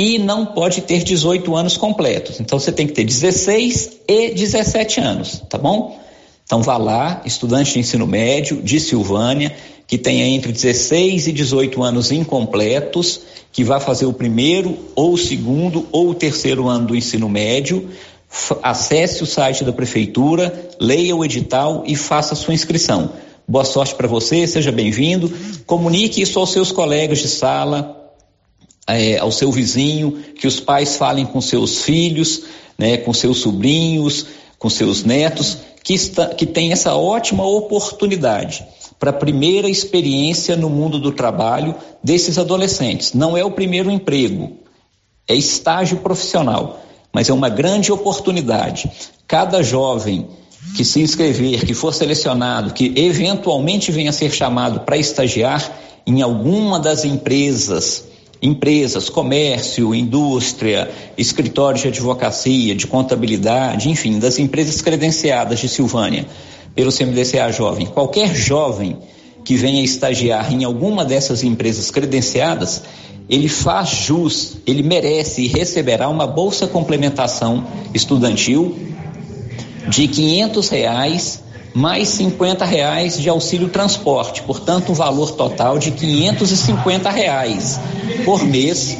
[0.00, 2.40] e não pode ter 18 anos completos.
[2.40, 5.99] Então você tem que ter 16 e 17 anos, tá bom?
[6.50, 9.54] Então vá lá, estudante de ensino médio de Silvânia,
[9.86, 13.20] que tenha entre 16 e 18 anos incompletos,
[13.52, 17.88] que vai fazer o primeiro ou o segundo ou o terceiro ano do ensino médio,
[18.64, 23.12] acesse o site da prefeitura, leia o edital e faça sua inscrição.
[23.46, 25.32] Boa sorte para você, seja bem-vindo.
[25.66, 28.12] Comunique isso aos seus colegas de sala,
[28.88, 32.42] é, ao seu vizinho, que os pais falem com seus filhos,
[32.76, 34.26] né, com seus sobrinhos,
[34.60, 38.62] com seus netos, que, está, que tem essa ótima oportunidade
[38.98, 43.14] para a primeira experiência no mundo do trabalho desses adolescentes.
[43.14, 44.58] Não é o primeiro emprego,
[45.26, 48.90] é estágio profissional, mas é uma grande oportunidade.
[49.26, 50.28] Cada jovem
[50.76, 55.72] que se inscrever, que for selecionado, que eventualmente venha a ser chamado para estagiar
[56.06, 58.04] em alguma das empresas
[58.42, 66.26] empresas, comércio, indústria, escritórios de advocacia, de contabilidade, enfim, das empresas credenciadas de Silvânia
[66.74, 67.86] pelo CMDCA Jovem.
[67.86, 68.96] Qualquer jovem
[69.44, 72.82] que venha estagiar em alguma dessas empresas credenciadas,
[73.28, 78.76] ele faz jus, ele merece e receberá uma bolsa complementação estudantil
[79.88, 81.42] de quinhentos reais
[81.74, 87.80] mais 50 reais de auxílio transporte, portanto, um valor total de 550 reais
[88.24, 88.96] por mês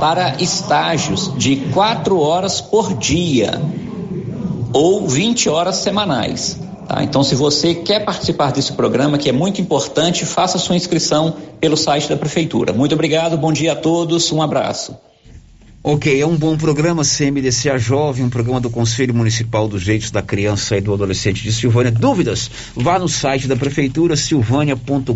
[0.00, 3.60] para estágios de quatro horas por dia
[4.72, 6.58] ou 20 horas semanais.
[6.86, 7.02] Tá?
[7.02, 11.76] Então, se você quer participar desse programa, que é muito importante, faça sua inscrição pelo
[11.76, 12.72] site da Prefeitura.
[12.72, 14.94] Muito obrigado, bom dia a todos, um abraço.
[15.86, 20.22] Ok, é um bom programa, CMDCA Jovem, um programa do Conselho Municipal dos Direitos da
[20.22, 21.92] Criança e do Adolescente de Silvânia.
[21.92, 22.50] Dúvidas?
[22.74, 25.12] Vá no site da Prefeitura, silvânia.gov.br.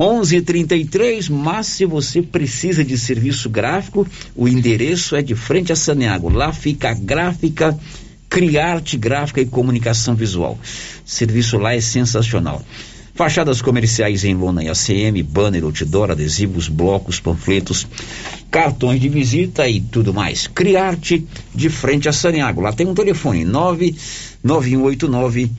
[0.00, 6.28] 11:33, mas se você precisa de serviço gráfico, o endereço é de frente a Saneago.
[6.28, 7.78] Lá fica a gráfica,
[8.28, 10.58] Criarte Gráfica e Comunicação Visual.
[10.58, 12.60] O serviço lá é sensacional.
[13.16, 17.86] Fachadas comerciais em lona e ACM, banner, outdoor, adesivos, blocos, panfletos,
[18.50, 20.46] cartões de visita e tudo mais.
[20.46, 22.60] Criarte de frente a Saniago.
[22.60, 25.50] Lá tem um telefone, 99189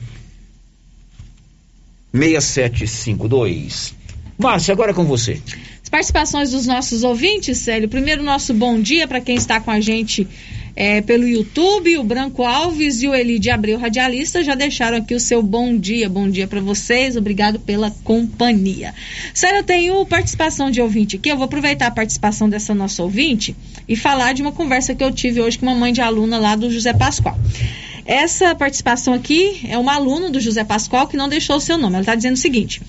[2.12, 3.96] 6752.
[4.38, 5.42] Márcia, agora é com você.
[5.82, 7.88] As participações dos nossos ouvintes, Célio.
[7.88, 10.28] Primeiro, nosso bom dia para quem está com a gente
[10.80, 15.12] é, pelo YouTube, o Branco Alves e o Eli de Abreu Radialista já deixaram aqui
[15.12, 16.08] o seu bom dia.
[16.08, 18.94] Bom dia para vocês, obrigado pela companhia.
[19.34, 23.56] Sério, eu tenho participação de ouvinte aqui, eu vou aproveitar a participação dessa nossa ouvinte
[23.88, 26.54] e falar de uma conversa que eu tive hoje com uma mãe de aluna lá
[26.54, 27.36] do José Pascoal.
[28.06, 31.94] Essa participação aqui é uma aluna do José Pascoal que não deixou o seu nome.
[31.94, 32.80] Ela está dizendo o seguinte: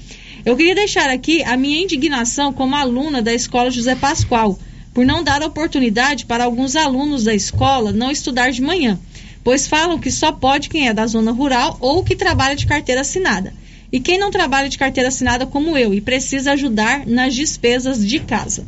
[0.46, 4.60] Eu queria deixar aqui a minha indignação como aluna da escola José Pascoal
[5.00, 9.00] por não dar oportunidade para alguns alunos da escola não estudar de manhã,
[9.46, 13.00] pois falam que só pode quem é da zona rural ou que trabalha de carteira
[13.00, 13.54] assinada.
[13.94, 18.20] E quem não trabalha de carteira assinada como eu e precisa ajudar nas despesas de
[18.20, 18.68] casa.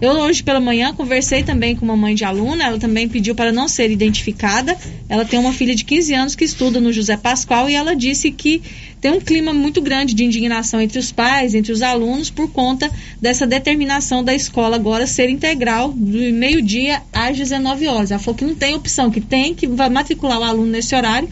[0.00, 3.50] Eu hoje pela manhã conversei também com uma mãe de aluna, ela também pediu para
[3.50, 4.76] não ser identificada.
[5.08, 8.30] Ela tem uma filha de 15 anos que estuda no José Pascoal e ela disse
[8.30, 8.62] que
[9.00, 12.88] tem um clima muito grande de indignação entre os pais, entre os alunos, por conta
[13.20, 18.12] dessa determinação da escola agora ser integral do meio-dia às 19 horas.
[18.12, 21.28] Ela falou que não tem opção, que tem que matricular o aluno nesse horário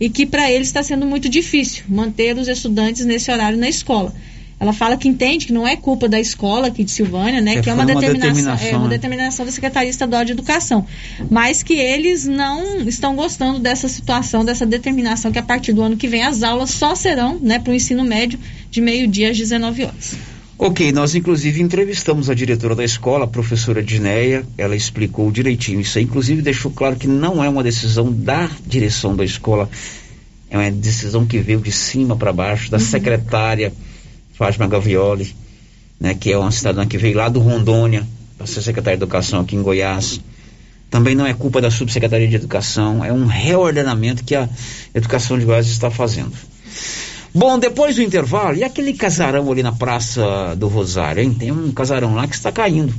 [0.00, 4.12] e que para eles está sendo muito difícil manter os estudantes nesse horário na escola.
[4.60, 7.56] Ela fala que entende que não é culpa da escola aqui de Silvânia, né?
[7.56, 8.96] É, que é uma, determinação, determinação, é uma né?
[8.96, 10.84] determinação da Secretaria Estadual de Educação.
[11.30, 15.96] Mas que eles não estão gostando dessa situação, dessa determinação que a partir do ano
[15.96, 18.38] que vem as aulas só serão, né, para o ensino médio
[18.68, 20.16] de meio-dia às 19 horas.
[20.58, 25.98] Ok, nós inclusive entrevistamos a diretora da escola, a professora Dineia, ela explicou direitinho isso
[25.98, 29.70] aí, inclusive deixou claro que não é uma decisão da direção da escola,
[30.50, 33.72] é uma decisão que veio de cima para baixo, da secretária
[34.38, 35.34] Fátima Gavioli,
[35.98, 39.40] né, que é uma cidadã que veio lá do Rondônia, para ser secretária de Educação
[39.40, 40.20] aqui em Goiás.
[40.88, 44.48] Também não é culpa da Subsecretaria de Educação, é um reordenamento que a
[44.94, 46.32] Educação de Goiás está fazendo.
[47.34, 51.34] Bom, depois do intervalo, e aquele casarão ali na Praça do Rosário, hein?
[51.34, 52.94] Tem um casarão lá que está caindo.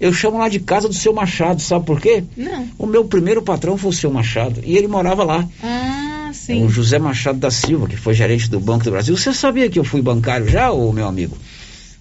[0.00, 2.24] Eu chamo lá de casa do seu Machado, sabe por quê?
[2.34, 2.66] Não.
[2.78, 5.46] O meu primeiro patrão foi o seu Machado, e ele morava lá.
[5.62, 6.01] Ah,
[6.42, 6.64] É sim.
[6.64, 9.16] o José Machado da Silva, que foi gerente do Banco do Brasil.
[9.16, 11.36] Você sabia que eu fui bancário já, ô meu amigo?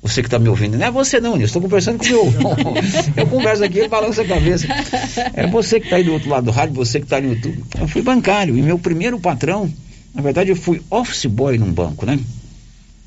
[0.02, 1.46] Você que está me ouvindo, não é você não, Nilson.
[1.46, 2.34] Estou conversando com o meu.
[3.16, 4.66] eu converso aqui, ele balança a cabeça.
[5.34, 7.64] É você que está aí do outro lado do rádio, você que está no YouTube.
[7.80, 9.72] Eu fui bancário e meu primeiro patrão,
[10.14, 12.20] na verdade, eu fui office boy num banco, né?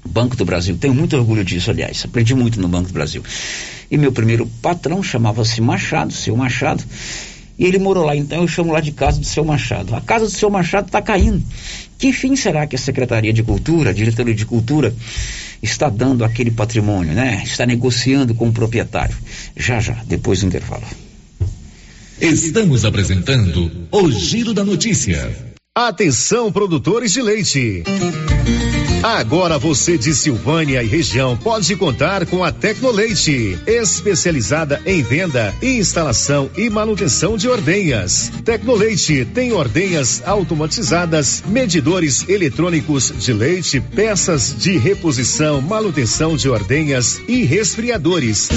[0.06, 0.76] Banco do Brasil.
[0.78, 2.04] Tenho muito orgulho disso, aliás.
[2.04, 3.22] Aprendi muito no Banco do Brasil.
[3.90, 6.84] E meu primeiro patrão chamava-se Machado, seu Machado.
[7.58, 9.94] E ele morou lá, então eu chamo lá de casa do seu Machado.
[9.94, 11.42] A casa do seu Machado está caindo.
[11.98, 14.94] Que fim será que a Secretaria de Cultura, a Diretoria de Cultura,
[15.62, 17.42] está dando àquele patrimônio, né?
[17.44, 19.16] Está negociando com o proprietário.
[19.56, 20.84] Já, já, depois do intervalo.
[22.20, 25.54] Estamos apresentando o Giro da Notícia.
[25.76, 27.82] Atenção, produtores de leite.
[29.04, 36.50] Agora você de Silvânia e região pode contar com a Tecnoleite, especializada em venda, instalação
[36.56, 38.32] e manutenção de ordenhas.
[38.46, 47.44] Tecnoleite tem ordenhas automatizadas, medidores eletrônicos de leite, peças de reposição, manutenção de ordenhas e
[47.44, 48.48] resfriadores.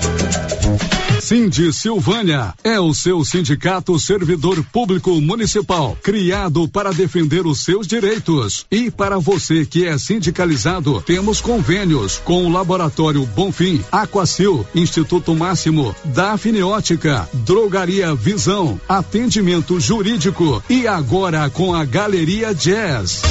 [1.21, 8.67] Cindy Silvânia é o seu sindicato servidor público municipal, criado para defender os seus direitos.
[8.71, 15.94] E para você que é sindicalizado, temos convênios com o Laboratório Bonfim, Aquacil, Instituto Máximo,
[16.07, 23.22] Dafniótica, Drogaria Visão, Atendimento Jurídico e agora com a Galeria Jazz.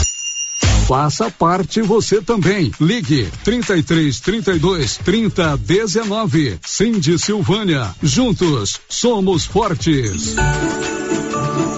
[0.87, 2.71] Faça parte você também.
[2.79, 6.59] Ligue 33 32 30 19.
[6.65, 7.95] Cindy Silvânia.
[8.03, 10.35] Juntos somos fortes.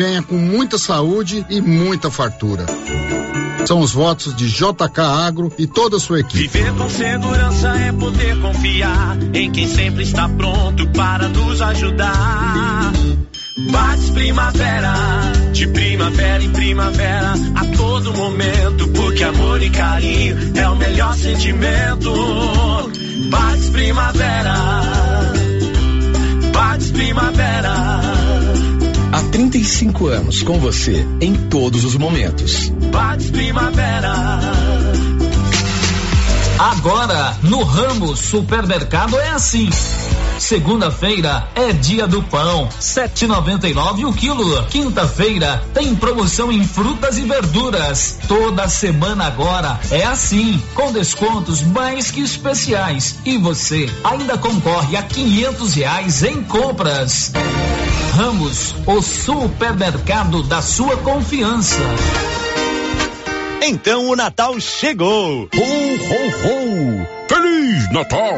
[0.00, 2.64] venha com muita saúde e muita fartura.
[3.66, 6.48] São os votos de JK Agro e toda a sua equipe.
[6.48, 12.92] Viver com segurança é poder confiar em quem sempre está pronto para nos ajudar.
[13.70, 14.94] Bate primavera,
[15.52, 22.10] de primavera em primavera, a todo momento, porque amor e carinho é o melhor sentimento.
[23.28, 24.54] Bate primavera,
[26.54, 28.19] bate primavera.
[29.12, 32.68] Há 35 anos com você em todos os momentos.
[32.92, 34.40] Bate primavera.
[36.58, 39.68] Agora, no Ramos Supermercado é assim.
[40.38, 44.64] Segunda-feira é dia do pão, 7,99 o quilo.
[44.66, 48.18] Quinta-feira tem promoção em frutas e verduras.
[48.28, 53.16] Toda semana agora é assim, com descontos mais que especiais.
[53.24, 57.32] E você ainda concorre a quinhentos reais em compras.
[58.22, 61.80] Ramos, o supermercado da sua confiança.
[63.62, 65.44] Então o Natal chegou!
[65.44, 67.19] Ho, ho, ho!
[67.30, 68.34] Feliz Natal!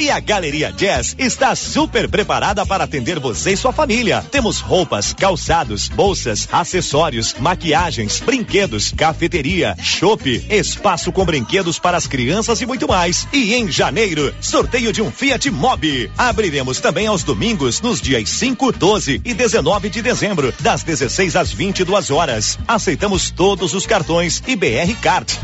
[0.00, 4.20] E a Galeria Jazz está super preparada para atender você e sua família.
[4.32, 12.60] Temos roupas, calçados, bolsas, acessórios, maquiagens, brinquedos, cafeteria, chopp, espaço com brinquedos para as crianças
[12.60, 13.28] e muito mais.
[13.32, 16.10] E em janeiro, sorteio de um Fiat Mobi.
[16.18, 21.52] Abriremos também aos domingos nos dias 5, 12 e 19 de dezembro, das 16 às
[21.52, 22.58] 22 horas.
[22.66, 25.38] Aceitamos todos os cartões e BR Card.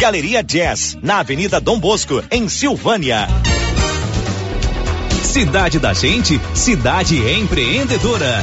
[0.00, 3.28] Galeria Jazz, na Avenida Dom Bosco, em Silvânia.
[5.22, 8.42] Cidade da Gente, cidade empreendedora.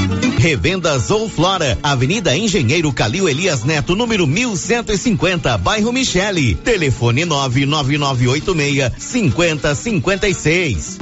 [0.41, 6.55] Revendas ou Flora, Avenida Engenheiro Calil Elias Neto, número 1150, bairro Michele.
[6.55, 10.97] Telefone 99986 5056.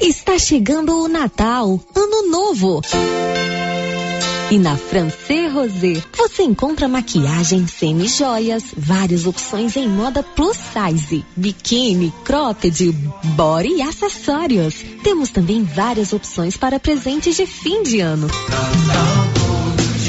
[0.00, 2.80] Está chegando o Natal, Ano Novo.
[4.50, 12.12] E na Francê Rosé você encontra maquiagem semi-joias, várias opções em moda plus size, biquíni,
[12.24, 12.92] cropped,
[13.36, 14.84] body e acessórios.
[15.02, 18.28] Temos também várias opções para presentes de fim de ano.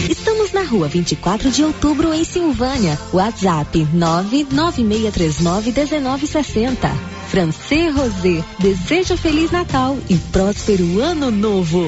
[0.09, 2.99] Estamos na rua 24 de outubro, em Silvânia.
[3.13, 6.77] WhatsApp 996391960.
[7.29, 11.87] Francê Rosé, desejo Feliz Natal e próspero Ano Novo.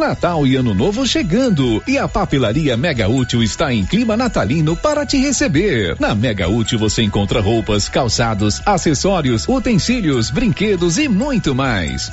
[0.00, 5.04] Natal e Ano Novo chegando e a papelaria Mega Útil está em clima natalino para
[5.04, 5.94] te receber.
[6.00, 12.08] Na Mega Útil você encontra roupas, calçados, acessórios, utensílios, brinquedos e muito mais.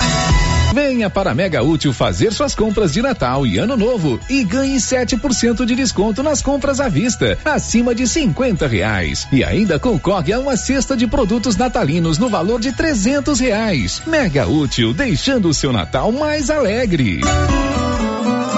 [0.74, 4.76] Venha para a Mega Útil fazer suas compras de Natal e Ano Novo e ganhe
[4.76, 9.26] 7% de desconto nas compras à vista, acima de 50 reais.
[9.32, 14.02] E ainda concorre a uma cesta de produtos natalinos no valor de 300 reais.
[14.06, 17.20] Mega Útil, deixando o seu Natal mais alegre.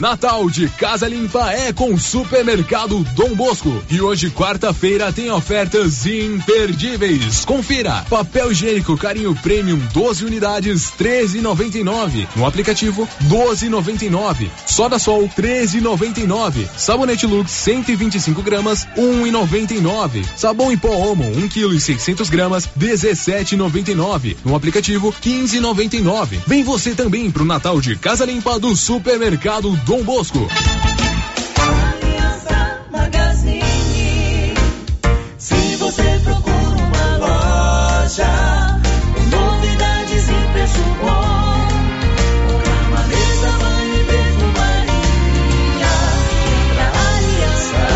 [0.00, 3.82] Natal de Casa Limpa é com Supermercado Dom Bosco.
[3.90, 7.46] E hoje, quarta-feira, tem ofertas imperdíveis.
[7.46, 12.28] Confira: papel higiênico Carinho Premium 12 unidades, 13,99.
[12.36, 14.50] No aplicativo, 12,99.
[14.66, 16.68] Soda Sol, 13,99.
[16.76, 20.26] Sabonete Lux 125 gramas, 1,99.
[20.36, 24.36] Sabão em pó Omo 1 kg e 600 gramas, 17,99.
[24.44, 26.38] No aplicativo, 15,99.
[26.46, 30.46] Vem você também pro Natal de Casa Limpa do Supermercado Dom Bosco.
[31.60, 34.52] Aliança Magazine.
[35.38, 38.80] Se você procura uma loja,
[39.30, 41.68] novidades e preço bom.
[42.64, 45.94] Cama, mesa, banho e perfumaria.
[46.74, 47.86] Pra Aliança.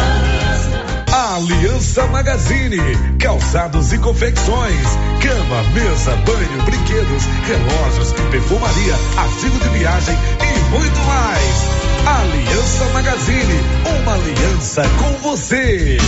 [1.34, 2.78] Aliança Magazine,
[3.18, 4.86] calçados e confecções,
[5.20, 11.79] cama, mesa, banho, brinquedos, relógios, perfumaria, artigo de viagem e muito mais.
[12.07, 13.61] Aliança Magazine,
[14.01, 15.98] uma aliança com você.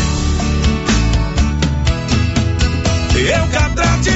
[3.14, 4.10] Eucatrate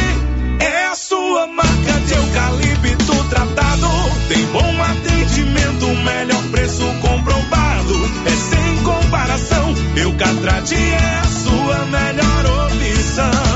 [0.61, 3.89] é a sua marca de eucalipto tratado.
[4.29, 7.95] Tem bom atendimento, melhor preço comprovado.
[8.27, 9.75] É sem comparação.
[9.97, 12.67] Eucatrate é a sua melhor
[13.17, 13.56] opção.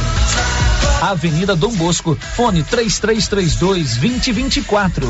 [1.01, 5.07] Avenida Dom Bosco, fone 3332 2024.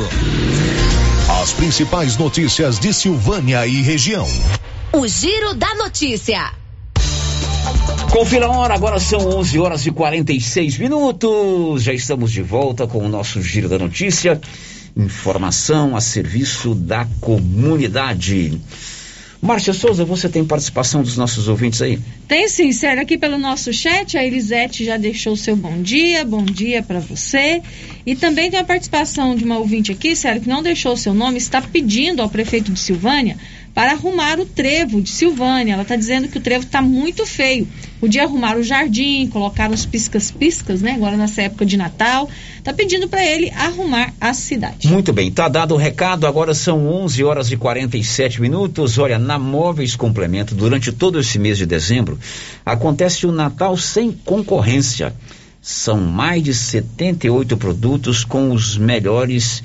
[1.42, 4.26] As principais notícias de Silvânia e região.
[4.90, 6.50] O Giro da Notícia.
[8.10, 11.82] Confira a hora, agora são 11 horas e 46 minutos.
[11.82, 14.40] Já estamos de volta com o nosso Giro da Notícia.
[14.96, 18.58] Informação a serviço da comunidade.
[19.44, 21.98] Márcia Souza, você tem participação dos nossos ouvintes aí?
[22.28, 26.44] Tem sim, sério, aqui pelo nosso chat, a Elisete já deixou seu bom dia, bom
[26.44, 27.60] dia para você.
[28.06, 31.38] E também tem a participação de uma ouvinte aqui, sério, que não deixou seu nome,
[31.38, 33.36] está pedindo ao prefeito de Silvânia
[33.74, 35.74] para arrumar o trevo de Silvânia.
[35.74, 37.66] Ela está dizendo que o trevo está muito feio.
[38.00, 40.92] Podia arrumar o jardim, colocar uns piscas-piscas, né?
[40.92, 42.28] Agora nessa época de Natal.
[42.58, 44.88] Está pedindo para ele arrumar a cidade.
[44.88, 46.26] Muito bem, tá dado o recado.
[46.26, 48.98] Agora são 11 horas e 47 minutos.
[48.98, 52.18] Olha, na Móveis Complemento, durante todo esse mês de dezembro,
[52.66, 55.14] acontece o Natal sem concorrência.
[55.60, 59.62] São mais de 78 produtos com os melhores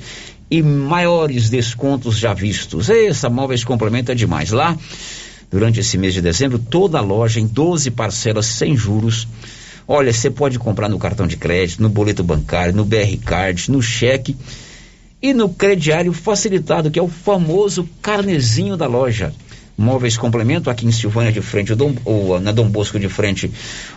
[0.50, 2.90] e maiores descontos já vistos.
[2.90, 4.52] Essa Móveis Complemento é demais.
[4.52, 4.78] Lá,
[5.52, 9.28] durante esse mês de dezembro, toda a loja em 12 parcelas sem juros.
[9.88, 13.82] Olha, você pode comprar no cartão de crédito, no boleto bancário, no BR Card, no
[13.82, 14.36] cheque
[15.22, 19.34] e no crediário facilitado, que é o famoso carnezinho da loja.
[19.78, 23.52] Móveis Complemento, aqui em Silvânia de frente, Dom, ou, na Dom Bosco de frente,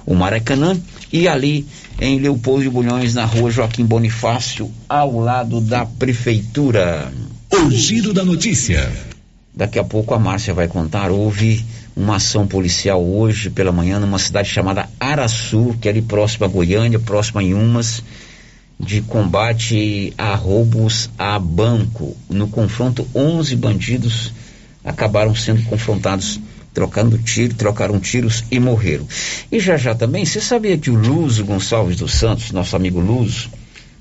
[0.05, 0.78] o Maracanã,
[1.11, 1.66] e ali
[1.99, 7.11] em Leopoldo de Bulhões, na rua Joaquim Bonifácio, ao lado da Prefeitura.
[7.51, 8.93] O Giro da Notícia.
[9.55, 11.64] Daqui a pouco a Márcia vai contar, houve
[11.97, 16.49] uma ação policial hoje pela manhã numa cidade chamada Araçu, que é ali próxima a
[16.49, 18.03] Goiânia, próxima a Inhumas,
[18.78, 22.16] de combate a roubos a banco.
[22.28, 24.33] No confronto, 11 bandidos
[24.85, 26.41] acabaram sendo confrontados
[26.72, 29.07] trocando tiro, trocaram tiros e morreram.
[29.51, 33.51] E já já também, você sabia que o Luso Gonçalves dos Santos, nosso amigo Luso,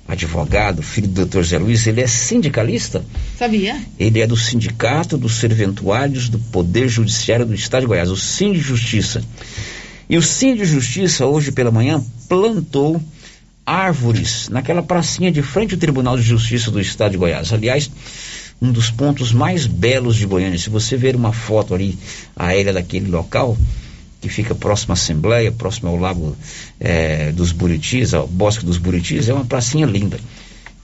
[0.07, 1.43] advogado, filho do Dr.
[1.43, 3.03] Zé Luiz, ele é sindicalista?
[3.37, 3.79] Sabia?
[3.99, 8.55] Ele é do Sindicato dos Serventuários do Poder Judiciário do Estado de Goiás, o Sind
[8.55, 9.23] Justiça.
[10.09, 13.01] E o Sind Justiça, hoje pela manhã, plantou
[13.63, 17.53] árvores naquela pracinha de frente ao Tribunal de Justiça do Estado de Goiás.
[17.53, 17.89] Aliás,
[18.61, 20.57] um dos pontos mais belos de Goiânia.
[20.57, 21.97] Se você ver uma foto ali
[22.35, 23.57] aérea daquele local,
[24.21, 26.35] que fica próximo à Assembleia, próximo ao Lago
[26.79, 30.19] é, dos Buritis, ao Bosque dos Buritis, é uma pracinha linda.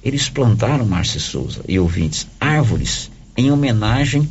[0.04, 4.30] Eles plantaram, Márcia Souza e ouvintes, árvores em homenagem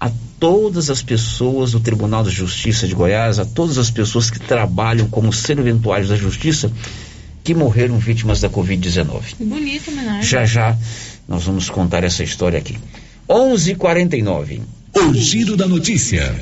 [0.00, 0.10] a
[0.40, 5.08] todas as pessoas do Tribunal de Justiça de Goiás, a todas as pessoas que trabalham
[5.08, 6.72] como serventuários da Justiça
[7.44, 9.22] que morreram vítimas da Covid-19.
[9.40, 10.22] Bonita homenagem.
[10.22, 10.76] Já já
[11.28, 12.78] nós vamos contar essa história aqui.
[13.28, 14.62] 11:49.
[14.94, 16.34] O giro da notícia.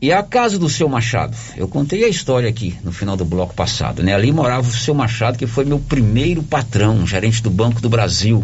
[0.00, 1.36] E a casa do seu Machado?
[1.56, 4.12] Eu contei a história aqui no final do bloco passado, né?
[4.14, 8.42] Ali morava o seu Machado, que foi meu primeiro patrão, gerente do Banco do Brasil.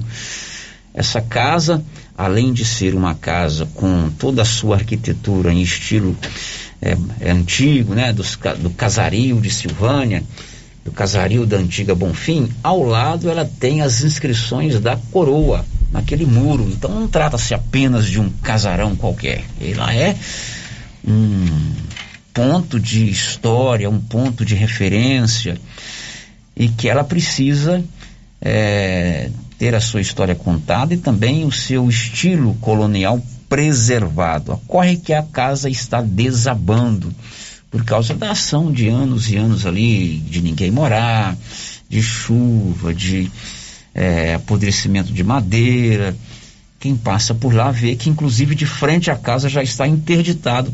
[0.95, 1.85] Essa casa,
[2.16, 6.16] além de ser uma casa com toda a sua arquitetura em estilo
[6.81, 8.12] é, é antigo, né?
[8.12, 10.23] Dos, do casario de Silvânia,
[10.89, 16.66] do casario da antiga Bonfim, ao lado ela tem as inscrições da coroa naquele muro.
[16.68, 19.45] Então não trata-se apenas de um casarão qualquer.
[19.61, 20.16] Ela é
[21.07, 21.47] um
[22.32, 25.59] ponto de história, um ponto de referência
[26.57, 27.84] e que ela precisa
[28.41, 34.53] é, ter a sua história contada e também o seu estilo colonial preservado.
[34.53, 37.12] Ocorre que a casa está desabando
[37.71, 41.37] por causa da ação de anos e anos ali, de ninguém morar,
[41.89, 43.31] de chuva, de
[43.95, 46.16] é, apodrecimento de madeira.
[46.81, 50.73] Quem passa por lá vê que, inclusive, de frente à casa já está interditado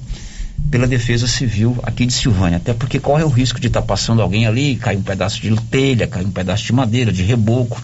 [0.70, 2.58] pela Defesa Civil aqui de Silvânia.
[2.58, 5.54] Até porque corre o risco de estar tá passando alguém ali, cai um pedaço de
[5.62, 7.82] telha, cai um pedaço de madeira, de reboco.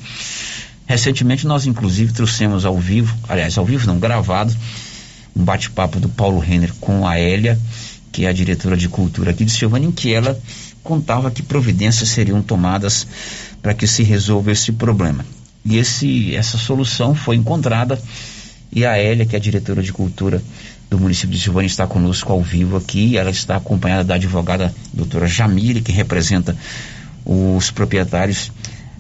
[0.87, 4.55] Recentemente nós, inclusive, trouxemos ao vivo, aliás, ao vivo não, gravado,
[5.35, 7.59] um bate-papo do Paulo Renner com a Hélia
[8.13, 10.39] que é a diretora de cultura aqui de Silvânia, em que ela
[10.83, 13.07] contava que providências seriam tomadas
[13.63, 15.25] para que se resolva esse problema.
[15.65, 18.01] E esse, essa solução foi encontrada
[18.73, 20.41] e a Hélia, que é a diretora de cultura
[20.89, 23.17] do município de Silvânia, está conosco ao vivo aqui.
[23.17, 26.57] Ela está acompanhada da advogada doutora Jamile, que representa
[27.25, 28.53] os proprietários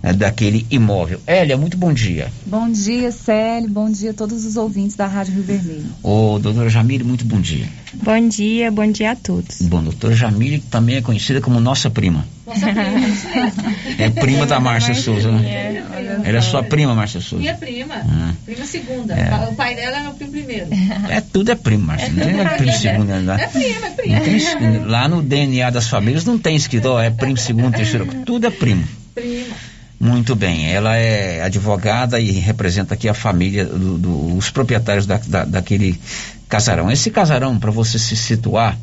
[0.03, 1.21] daquele imóvel.
[1.27, 2.29] Hélia, muito bom dia.
[2.47, 3.69] Bom dia, Célio.
[3.69, 5.87] Bom dia a todos os ouvintes da Rádio Rio Vermelho.
[6.03, 7.67] Ô, doutora Jamile, muito bom dia.
[7.93, 9.61] Bom dia, bom dia a todos.
[9.63, 12.25] Bom, doutora Jamile também é conhecida como nossa prima.
[12.47, 13.53] Nossa prima,
[13.99, 15.85] É prima da Márcia Souza, né?
[16.25, 17.43] Ela é sua prima, Márcia Souza.
[17.43, 17.95] Minha prima.
[17.97, 18.33] Ah.
[18.45, 19.15] Prima segunda.
[19.15, 19.51] É.
[19.51, 20.67] O pai dela é meu primo primeiro.
[21.09, 22.09] É, tudo é primo, Márcia.
[22.09, 23.07] Não tem primo segundo.
[23.07, 23.37] Né?
[23.39, 24.19] É prima, é prima.
[24.19, 28.07] Não tem, lá no DNA das famílias não tem escrito, ó, é primo segundo, terceiro.
[28.25, 28.85] Tudo é primo.
[29.15, 29.55] Prima.
[30.01, 35.19] Muito bem, ela é advogada e representa aqui a família, do, do, os proprietários da,
[35.19, 36.01] da, daquele
[36.49, 36.91] casarão.
[36.91, 38.79] Esse casarão, para você se situar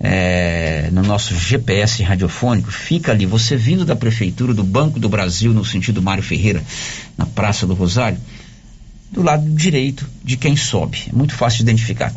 [0.00, 5.52] é, no nosso GPS radiofônico, fica ali, você vindo da prefeitura do Banco do Brasil,
[5.52, 6.60] no sentido Mário Ferreira,
[7.16, 8.18] na Praça do Rosário,
[9.12, 11.04] do lado direito de quem sobe.
[11.08, 12.12] É muito fácil de identificar.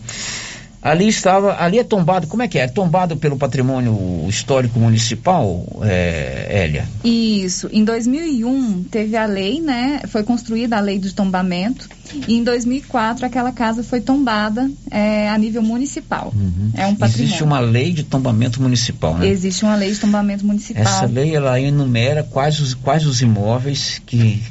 [0.82, 2.62] Ali estava, ali é tombado, como é que é?
[2.62, 6.88] É tombado pelo patrimônio histórico municipal, é, Hélia?
[7.04, 7.70] Isso.
[7.72, 10.02] Em 2001 teve a lei, né?
[10.08, 11.90] Foi construída a lei de tombamento.
[12.28, 16.34] E em 2004 aquela casa foi tombada é, a nível municipal.
[16.34, 16.72] Uhum.
[16.74, 17.26] É um patrimônio.
[17.26, 19.28] Existe uma lei de tombamento municipal, né?
[19.28, 20.82] Existe uma lei de tombamento municipal.
[20.82, 24.42] Essa lei ela enumera quais os, quais os imóveis que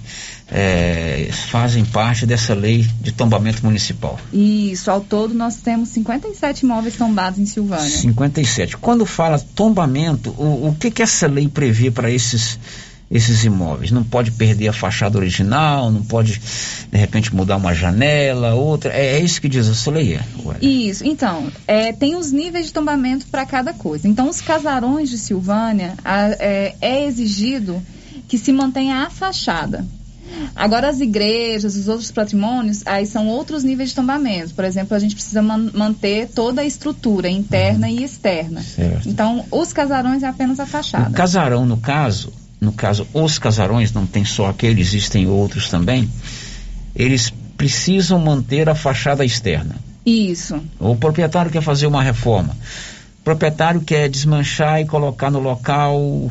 [0.51, 4.19] é, fazem parte dessa lei de tombamento municipal.
[4.33, 7.89] Isso, ao todo nós temos 57 imóveis tombados em Silvânia.
[7.89, 8.77] 57.
[8.79, 12.59] Quando fala tombamento, o, o que, que essa lei prevê para esses,
[13.11, 13.91] esses imóveis?
[13.91, 16.41] Não pode perder a fachada original, não pode,
[16.91, 18.91] de repente, mudar uma janela, outra.
[18.95, 20.23] É, é isso que diz essa lei, é?
[20.65, 24.09] Isso, então, é, tem os níveis de tombamento para cada coisa.
[24.09, 27.83] Então, os casarões de Silvânia, a, é, é exigido
[28.27, 29.85] que se mantenha a fachada.
[30.55, 34.55] Agora, as igrejas, os outros patrimônios, aí são outros níveis de tombamento.
[34.55, 38.63] Por exemplo, a gente precisa man manter toda a estrutura interna e externa.
[38.63, 39.09] Certo.
[39.09, 41.11] Então, os casarões é apenas a fachada.
[41.11, 46.11] O casarão, no caso, no caso, os casarões, não tem só aquele, existem outros também,
[46.95, 49.77] eles precisam manter a fachada externa.
[50.05, 50.61] Isso.
[50.79, 52.57] O proprietário quer fazer uma reforma.
[53.21, 56.31] O proprietário quer desmanchar e colocar no local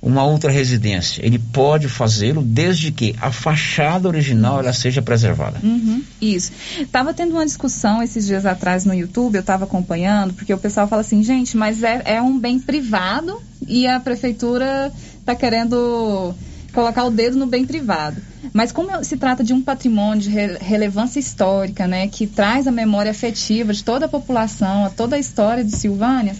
[0.00, 5.58] uma outra residência, ele pode fazê-lo desde que a fachada original ela seja preservada.
[5.62, 6.52] Uhum, isso.
[6.92, 10.86] Tava tendo uma discussão esses dias atrás no YouTube, eu estava acompanhando, porque o pessoal
[10.86, 16.34] fala assim, gente, mas é, é um bem privado e a prefeitura está querendo
[16.72, 18.20] colocar o dedo no bem privado.
[18.52, 22.70] Mas como se trata de um patrimônio de re relevância histórica, né, que traz a
[22.70, 26.36] memória afetiva de toda a população, a toda a história de Silvânia,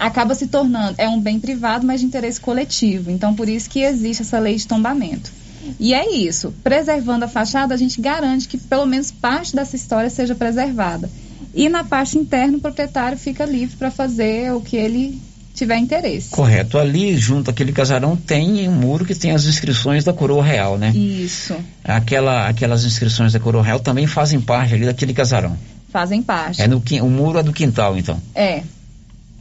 [0.00, 3.10] acaba se tornando é um bem privado, mas de interesse coletivo.
[3.10, 5.30] Então por isso que existe essa lei de tombamento.
[5.78, 6.52] E é isso.
[6.64, 11.08] Preservando a fachada, a gente garante que pelo menos parte dessa história seja preservada.
[11.54, 15.20] E na parte interna, o proprietário fica livre para fazer o que ele
[15.54, 16.30] tiver interesse.
[16.30, 16.78] Correto.
[16.78, 20.90] Ali, junto àquele casarão, tem um muro que tem as inscrições da coroa real, né?
[20.90, 21.54] Isso.
[21.84, 25.56] Aquela, aquelas inscrições da coroa real também fazem parte ali daquele casarão.
[25.90, 26.62] Fazem parte.
[26.62, 28.20] É no, o muro é do quintal, então.
[28.34, 28.62] É.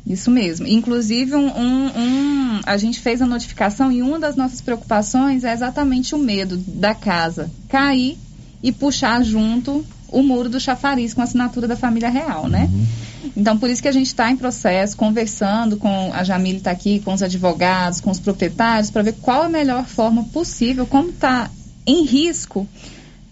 [0.05, 0.65] Isso mesmo.
[0.67, 5.53] Inclusive, um, um, um, a gente fez a notificação e uma das nossas preocupações é
[5.53, 8.17] exatamente o medo da casa cair
[8.61, 12.69] e puxar junto o muro do chafariz com a assinatura da família real, né?
[12.71, 13.31] Uhum.
[13.37, 16.99] Então, por isso que a gente está em processo, conversando com a Jamile está aqui,
[16.99, 21.49] com os advogados, com os proprietários, para ver qual a melhor forma possível, como está
[21.85, 22.67] em risco,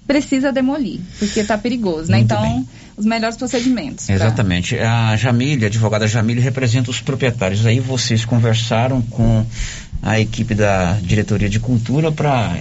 [0.05, 2.17] precisa demolir, porque está perigoso, né?
[2.17, 2.67] Muito então, bem.
[2.97, 4.09] Os melhores procedimentos.
[4.09, 4.75] Exatamente.
[4.75, 5.11] Pra...
[5.11, 7.65] A Jamile, a advogada Jamile, representa os proprietários.
[7.65, 9.45] Aí vocês conversaram com
[10.01, 12.59] a equipe da Diretoria de Cultura para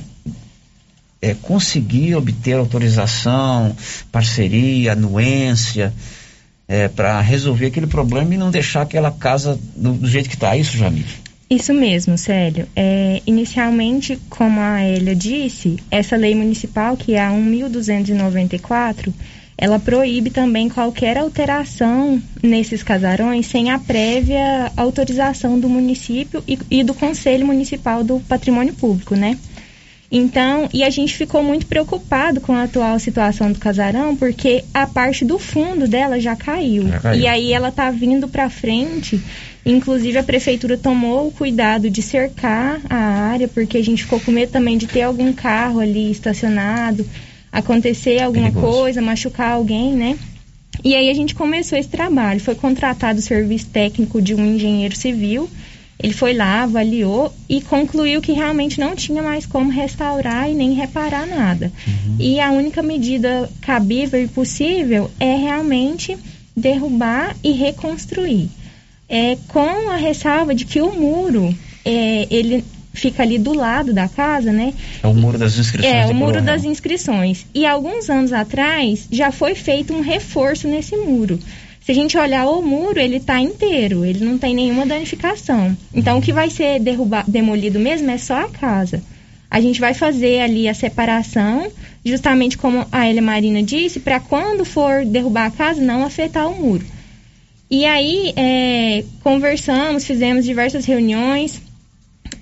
[1.22, 3.74] é, conseguir obter autorização,
[4.12, 5.92] parceria, anuência,
[6.68, 10.54] é, para resolver aquele problema e não deixar aquela casa do, do jeito que está.
[10.54, 11.04] É isso, Jamil?
[11.48, 12.66] Isso mesmo, Célio.
[12.74, 19.14] É, inicialmente, como a Elia disse, essa lei municipal, que é a 1294,
[19.58, 26.84] ela proíbe também qualquer alteração nesses casarões sem a prévia autorização do município e, e
[26.84, 29.38] do Conselho Municipal do Patrimônio Público, né?
[30.10, 34.86] Então, e a gente ficou muito preocupado com a atual situação do casarão, porque a
[34.86, 36.86] parte do fundo dela já caiu.
[36.88, 37.20] Já caiu.
[37.20, 39.20] E aí ela tá vindo para frente.
[39.64, 44.30] Inclusive a prefeitura tomou o cuidado de cercar a área, porque a gente ficou com
[44.30, 47.04] medo também de ter algum carro ali estacionado,
[47.58, 48.76] acontecer alguma Perigoso.
[48.78, 50.18] coisa, machucar alguém, né?
[50.84, 52.40] E aí a gente começou esse trabalho.
[52.40, 55.48] Foi contratado o serviço técnico de um engenheiro civil
[55.98, 60.74] ele foi lá, avaliou e concluiu que realmente não tinha mais como restaurar e nem
[60.74, 61.72] reparar nada.
[61.86, 62.16] Uhum.
[62.18, 66.16] E a única medida cabível e possível é realmente
[66.54, 68.50] derrubar e reconstruir.
[69.08, 71.54] É, com a ressalva de que o muro,
[71.84, 72.62] é, ele
[73.00, 74.72] fica ali do lado da casa, né?
[75.02, 75.94] É o muro das inscrições.
[75.94, 77.46] É, o muro das inscrições.
[77.54, 81.38] E alguns anos atrás já foi feito um reforço nesse muro.
[81.86, 85.76] Se a gente olhar o muro, ele está inteiro, ele não tem nenhuma danificação.
[85.94, 89.00] Então, o que vai ser derrubado, demolido mesmo é só a casa.
[89.48, 91.70] A gente vai fazer ali a separação,
[92.04, 96.60] justamente como a Elia Marina disse, para quando for derrubar a casa, não afetar o
[96.60, 96.84] muro.
[97.70, 101.62] E aí, é, conversamos, fizemos diversas reuniões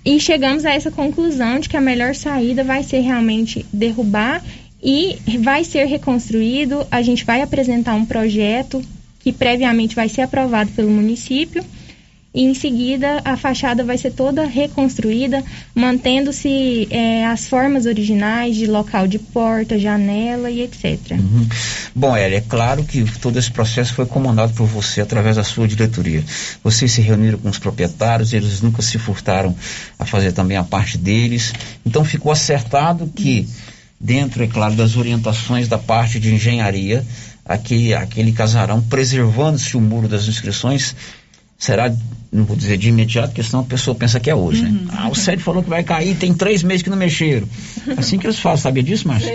[0.05, 4.43] e chegamos a essa conclusão de que a melhor saída vai ser realmente derrubar
[4.83, 6.87] e vai ser reconstruído.
[6.91, 8.83] A gente vai apresentar um projeto
[9.21, 11.65] que previamente vai ser aprovado pelo município
[12.35, 18.67] e em seguida a fachada vai ser toda reconstruída, mantendo-se é, as formas originais de
[18.67, 21.13] local de porta, janela e etc.
[21.13, 21.47] Uhum.
[21.95, 25.69] Bom, Elia, é claro que todo esse processo foi comandado por você através da sua
[25.69, 26.25] diretoria.
[26.63, 29.55] Vocês se reuniram com os proprietários, eles nunca se furtaram
[29.97, 31.53] a fazer também a parte deles.
[31.87, 33.49] Então ficou acertado que,
[34.01, 37.07] dentro, é claro, das orientações da parte de engenharia,
[37.45, 40.97] aquele, aquele casarão, preservando-se o muro das inscrições,
[41.65, 41.91] será,
[42.31, 44.69] não vou dizer de imediato, porque senão a pessoa pensa que é hoje, né?
[44.69, 44.85] uhum.
[44.87, 44.93] né?
[44.93, 47.49] Ah, o Sérgio falou que vai cair, tem três meses que não mexeram.
[47.97, 49.31] Assim que eles falam, sabia disso, Márcio?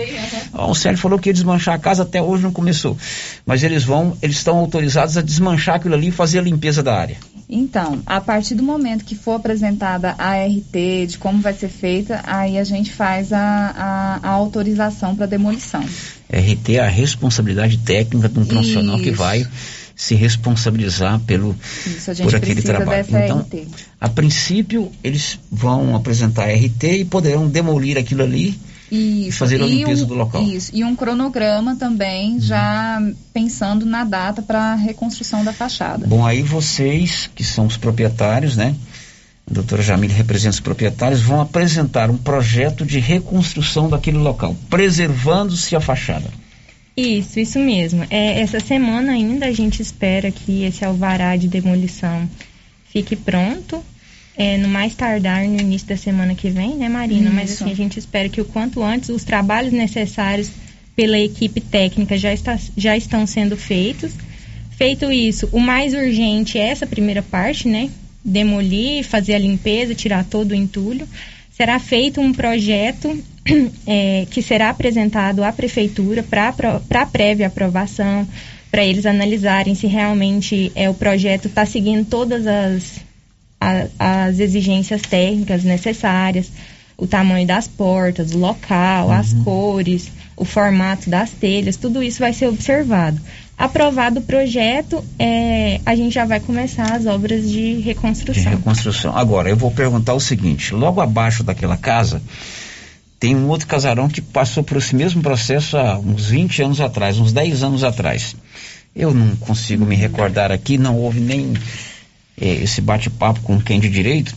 [0.52, 2.96] Ah, o Sérgio falou que ia desmanchar a casa, até hoje não começou.
[3.44, 6.96] Mas eles vão, eles estão autorizados a desmanchar aquilo ali e fazer a limpeza da
[6.96, 7.16] área.
[7.48, 12.20] Então, a partir do momento que for apresentada a RT, de como vai ser feita,
[12.24, 13.40] aí a gente faz a,
[14.22, 15.82] a, a autorização para demolição.
[16.32, 19.04] RT é a responsabilidade técnica de um profissional Isso.
[19.04, 19.44] que vai
[20.00, 21.54] se responsabilizar pelo
[21.86, 23.04] Isso, por aquele trabalho.
[23.06, 23.68] Então, RT.
[24.00, 28.58] a princípio, eles vão apresentar a RT e poderão demolir aquilo ali
[28.90, 29.28] isso.
[29.28, 30.42] e fazer a limpeza um, do local.
[30.42, 32.40] Isso, e um cronograma também, uhum.
[32.40, 32.98] já
[33.34, 36.06] pensando na data para a reconstrução da fachada.
[36.06, 38.74] Bom, aí vocês, que são os proprietários, né?
[39.50, 45.76] A doutora Jamile representa os proprietários, vão apresentar um projeto de reconstrução daquele local, preservando-se
[45.76, 46.30] a fachada.
[46.96, 48.04] Isso, isso mesmo.
[48.10, 52.28] É, essa semana ainda a gente espera que esse alvará de demolição
[52.84, 53.82] fique pronto
[54.36, 57.26] é, no mais tardar no início da semana que vem, né, Marina?
[57.26, 57.34] Isso.
[57.34, 60.50] Mas assim, a gente espera que o quanto antes os trabalhos necessários
[60.96, 64.12] pela equipe técnica já, está, já estão sendo feitos.
[64.76, 67.90] Feito isso, o mais urgente é essa primeira parte, né?
[68.24, 71.06] Demolir, fazer a limpeza, tirar todo o entulho.
[71.60, 73.22] Será feito um projeto
[73.86, 78.26] é, que será apresentado à prefeitura para prévia aprovação,
[78.70, 83.00] para eles analisarem se realmente é, o projeto está seguindo todas as,
[83.60, 86.50] a, as exigências técnicas necessárias,
[87.00, 89.12] o tamanho das portas, o local, uhum.
[89.12, 93.18] as cores, o formato das telhas, tudo isso vai ser observado.
[93.56, 98.42] Aprovado o projeto, é, a gente já vai começar as obras de reconstrução.
[98.42, 99.16] De reconstrução.
[99.16, 102.22] Agora, eu vou perguntar o seguinte: logo abaixo daquela casa,
[103.18, 107.18] tem um outro casarão que passou por esse mesmo processo há uns 20 anos atrás,
[107.18, 108.36] uns 10 anos atrás.
[108.94, 111.54] Eu não consigo me recordar aqui, não houve nem
[112.40, 114.34] é, esse bate-papo com quem de direito.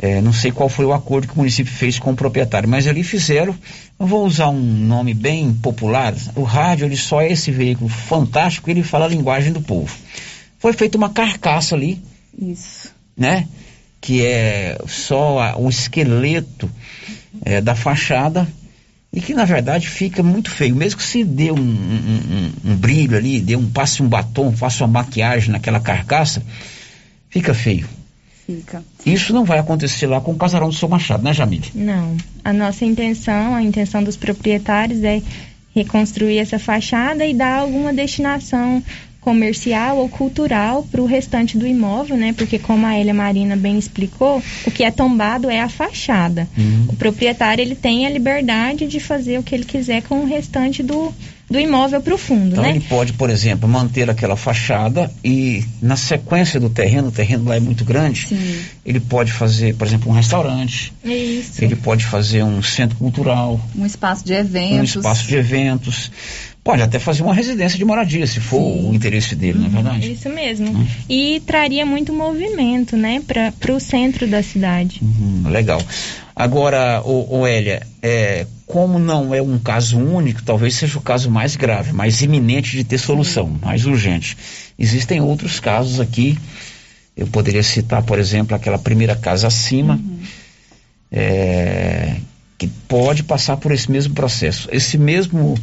[0.00, 2.86] É, não sei qual foi o acordo que o município fez com o proprietário, mas
[2.86, 3.52] ali fizeram,
[3.98, 8.70] eu vou usar um nome bem popular, o rádio ele só é esse veículo fantástico,
[8.70, 9.92] ele fala a linguagem do povo.
[10.60, 12.00] Foi feita uma carcaça ali,
[12.40, 12.94] Isso.
[13.16, 13.48] né?
[14.00, 16.70] Que é só o esqueleto
[17.44, 18.46] é, da fachada
[19.12, 20.76] e que na verdade fica muito feio.
[20.76, 24.52] Mesmo que se dê um, um, um, um brilho ali, dê um passe um batom,
[24.52, 26.40] faça uma maquiagem naquela carcaça,
[27.28, 27.88] fica feio.
[28.46, 28.82] Fica.
[29.12, 31.70] Isso não vai acontecer lá com o casarão do seu Machado, né, Jamile?
[31.74, 32.16] Não.
[32.44, 35.22] A nossa intenção, a intenção dos proprietários é
[35.74, 38.82] reconstruir essa fachada e dar alguma destinação
[39.20, 42.32] comercial ou cultural para o restante do imóvel, né?
[42.32, 46.48] Porque como a Elia Marina bem explicou, o que é tombado é a fachada.
[46.56, 46.86] Uhum.
[46.88, 50.82] O proprietário ele tem a liberdade de fazer o que ele quiser com o restante
[50.82, 51.12] do,
[51.50, 52.70] do imóvel para o fundo, Então né?
[52.70, 57.56] ele pode, por exemplo, manter aquela fachada e na sequência do terreno, o terreno lá
[57.56, 58.60] é muito grande, Sim.
[58.84, 61.64] ele pode fazer, por exemplo, um restaurante, Isso.
[61.64, 64.96] ele pode fazer um centro cultural, Um espaço de um eventos.
[64.96, 66.10] espaço de eventos,
[66.68, 70.12] pode até fazer uma residência de moradia, se for o interesse dele, não é verdade?
[70.12, 70.86] Isso mesmo.
[71.08, 75.00] E traria muito movimento, né, para o centro da cidade.
[75.02, 75.80] Hum, legal.
[76.36, 81.56] Agora, o, Elia, é, como não é um caso único, talvez seja o caso mais
[81.56, 84.36] grave, mais iminente de ter solução, mais urgente.
[84.78, 86.36] Existem outros casos aqui.
[87.16, 89.98] Eu poderia citar, por exemplo, aquela primeira casa acima,
[91.10, 92.16] é,
[92.58, 94.68] que pode passar por esse mesmo processo.
[94.70, 95.56] Esse mesmo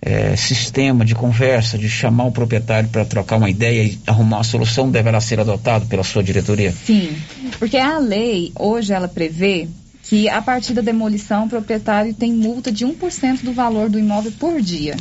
[0.00, 4.44] é, sistema de conversa, de chamar o proprietário para trocar uma ideia e arrumar uma
[4.44, 6.72] solução, deverá ser adotado pela sua diretoria?
[6.72, 7.16] Sim,
[7.58, 9.68] porque a lei, hoje, ela prevê
[10.02, 14.32] que a partir da demolição, o proprietário tem multa de 1% do valor do imóvel
[14.38, 14.96] por dia.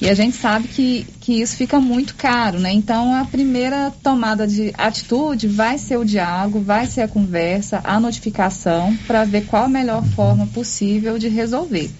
[0.00, 2.72] E a gente sabe que, que isso fica muito caro, né?
[2.72, 8.00] Então, a primeira tomada de atitude vai ser o diálogo, vai ser a conversa, a
[8.00, 11.90] notificação, para ver qual a melhor forma possível de resolver.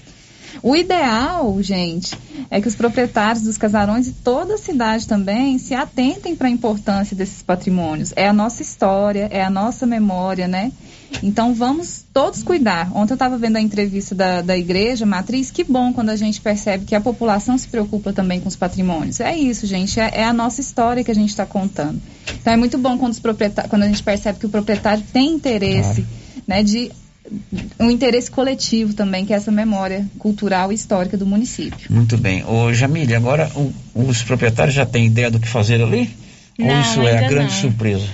[0.62, 2.16] O ideal, gente,
[2.50, 6.50] é que os proprietários dos casarões e toda a cidade também se atentem para a
[6.50, 8.12] importância desses patrimônios.
[8.16, 10.72] É a nossa história, é a nossa memória, né?
[11.22, 12.90] Então vamos todos cuidar.
[12.94, 15.50] Ontem eu estava vendo a entrevista da, da igreja matriz.
[15.50, 19.20] Que bom quando a gente percebe que a população se preocupa também com os patrimônios.
[19.20, 20.00] É isso, gente.
[20.00, 22.00] É, é a nossa história que a gente está contando.
[22.40, 25.32] Então é muito bom quando, os proprietários, quando a gente percebe que o proprietário tem
[25.32, 26.04] interesse,
[26.46, 26.90] né, de
[27.80, 31.90] um interesse coletivo também, que é essa memória cultural e histórica do município.
[31.92, 32.44] Muito bem.
[32.44, 36.10] Ô, Jamile, agora o- os proprietários já têm ideia do que fazer ali?
[36.58, 37.60] Ou Não, isso é a grande não.
[37.60, 38.06] surpresa?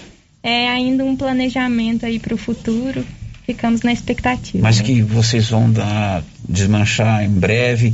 [0.42, 3.04] É ainda um planejamento aí para o futuro.
[3.44, 4.62] Ficamos na expectativa.
[4.62, 7.92] Mas que vocês vão dar, desmanchar em breve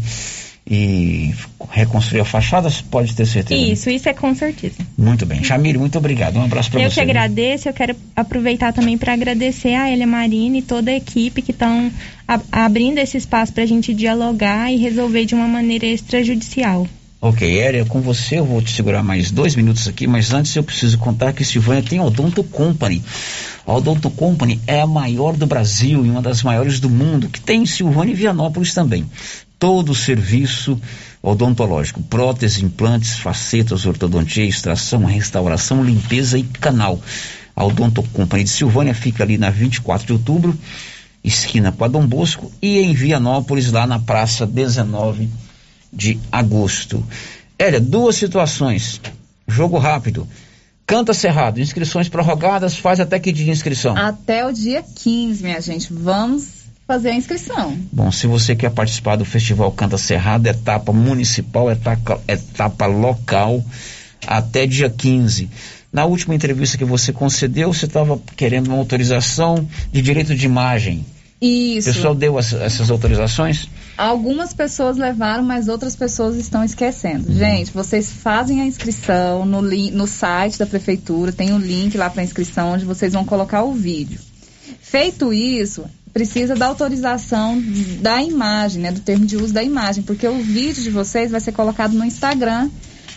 [0.68, 1.32] e
[1.70, 3.60] reconstruir a fachada, pode ter certeza.
[3.60, 4.76] Isso, isso é com certeza.
[4.98, 5.42] Muito bem.
[5.44, 6.38] Jamile, muito obrigado.
[6.38, 6.94] Um abraço para Eu você.
[6.94, 11.40] que agradeço, eu quero aproveitar também para agradecer a Elia Marina e toda a equipe
[11.40, 11.90] que estão
[12.50, 16.86] abrindo esse espaço para a gente dialogar e resolver de uma maneira extrajudicial.
[17.18, 20.62] Ok, Hélia, com você eu vou te segurar mais dois minutos aqui, mas antes eu
[20.62, 23.02] preciso contar que Silvânia tem a Odonto Company.
[23.66, 27.40] A Odonto Company é a maior do Brasil e uma das maiores do mundo, que
[27.40, 29.06] tem em Silvânia e Vianópolis também.
[29.58, 30.78] Todo o serviço
[31.22, 37.00] odontológico, prótese, implantes, facetas, ortodontia, extração, restauração, limpeza e canal.
[37.56, 40.54] A Odonto Company de Silvânia fica ali na 24 de outubro,
[41.24, 45.45] esquina com a Dom Bosco, e em Vianópolis, lá na praça 19
[45.92, 47.04] de agosto.
[47.58, 49.00] Hélia, duas situações.
[49.48, 50.26] Jogo rápido.
[50.86, 53.96] Canta Cerrado, inscrições prorrogadas, faz até que dia de inscrição?
[53.96, 55.92] Até o dia 15, minha gente.
[55.92, 57.76] Vamos fazer a inscrição.
[57.92, 63.64] Bom, se você quer participar do Festival Canta Cerrado, etapa municipal, etapa, etapa local,
[64.24, 65.50] até dia 15.
[65.92, 71.04] Na última entrevista que você concedeu, você estava querendo uma autorização de direito de imagem.
[71.40, 71.90] Isso.
[71.90, 73.68] O pessoal deu as, essas autorizações?
[73.96, 77.32] Algumas pessoas levaram, mas outras pessoas estão esquecendo.
[77.32, 82.22] Gente, vocês fazem a inscrição no, no site da prefeitura, tem um link lá para
[82.22, 84.20] inscrição onde vocês vão colocar o vídeo.
[84.80, 87.62] Feito isso, precisa da autorização
[88.00, 91.40] da imagem, né, do termo de uso da imagem, porque o vídeo de vocês vai
[91.40, 92.70] ser colocado no Instagram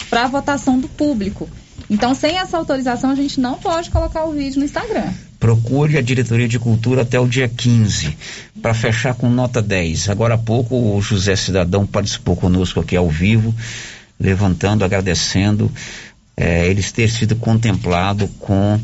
[0.09, 1.49] para votação do público.
[1.89, 5.11] Então, sem essa autorização, a gente não pode colocar o vídeo no Instagram.
[5.39, 8.17] Procure a diretoria de cultura até o dia 15
[8.61, 10.09] para fechar com nota 10.
[10.09, 13.55] Agora há pouco o José Cidadão participou conosco aqui ao vivo,
[14.19, 15.71] levantando, agradecendo
[16.39, 18.79] é, eles ter sido contemplado com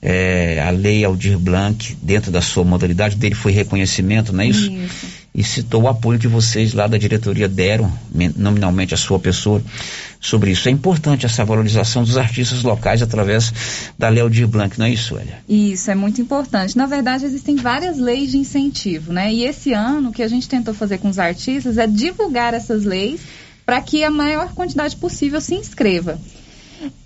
[0.00, 4.70] é, a lei Aldir Blanc dentro da sua modalidade dele foi reconhecimento, não é isso?
[4.70, 5.23] isso?
[5.34, 7.92] E citou o apoio que vocês lá da diretoria deram,
[8.36, 9.60] nominalmente a sua pessoa,
[10.20, 10.68] sobre isso.
[10.68, 13.52] É importante essa valorização dos artistas locais através
[13.98, 15.38] da lei Aldir Blanc, não é isso, Elia?
[15.48, 16.76] Isso, é muito importante.
[16.76, 19.32] Na verdade, existem várias leis de incentivo, né?
[19.32, 22.84] E esse ano, o que a gente tentou fazer com os artistas é divulgar essas
[22.84, 23.20] leis
[23.66, 26.18] para que a maior quantidade possível se inscreva.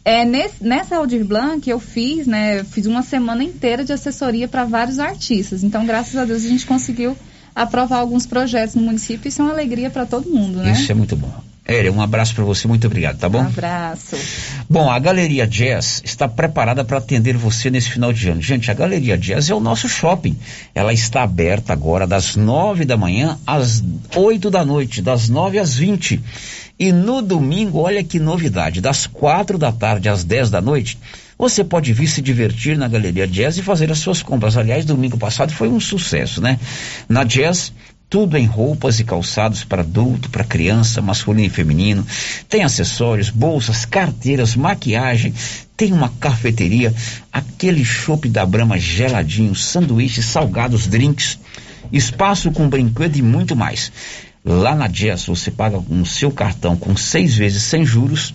[0.05, 4.65] É, nesse, nessa Aldir Blanc eu fiz, né, fiz uma semana inteira de assessoria para
[4.65, 5.63] vários artistas.
[5.63, 7.17] Então, graças a Deus, a gente conseguiu
[7.63, 9.29] aprovar alguns projetos no município.
[9.29, 10.73] Isso é uma alegria para todo mundo, né?
[10.73, 11.31] Isso é muito bom.
[11.67, 13.43] Élia, um abraço para você, muito obrigado, tá bom?
[13.43, 14.17] Um abraço.
[14.71, 18.41] Bom, a Galeria Jazz está preparada para atender você nesse final de ano.
[18.41, 20.35] Gente, a Galeria Jazz é o nosso shopping.
[20.75, 23.85] Ela está aberta agora das nove da manhã às
[24.17, 26.19] oito da noite, das nove às vinte.
[26.79, 30.97] E no domingo, olha que novidade, das quatro da tarde às dez da noite,
[31.39, 34.57] você pode vir se divertir na Galeria Jazz e fazer as suas compras.
[34.57, 36.59] Aliás, domingo passado foi um sucesso, né?
[37.09, 37.73] Na Jazz,
[38.11, 42.05] tudo em roupas e calçados para adulto, para criança, masculino e feminino.
[42.49, 45.33] Tem acessórios, bolsas, carteiras, maquiagem.
[45.77, 46.93] Tem uma cafeteria,
[47.33, 51.39] aquele chopp da Brama geladinho, sanduíches, salgados, drinks,
[51.93, 53.93] espaço com brinquedo e muito mais.
[54.45, 58.35] Lá na Jazz você paga com o seu cartão com seis vezes sem juros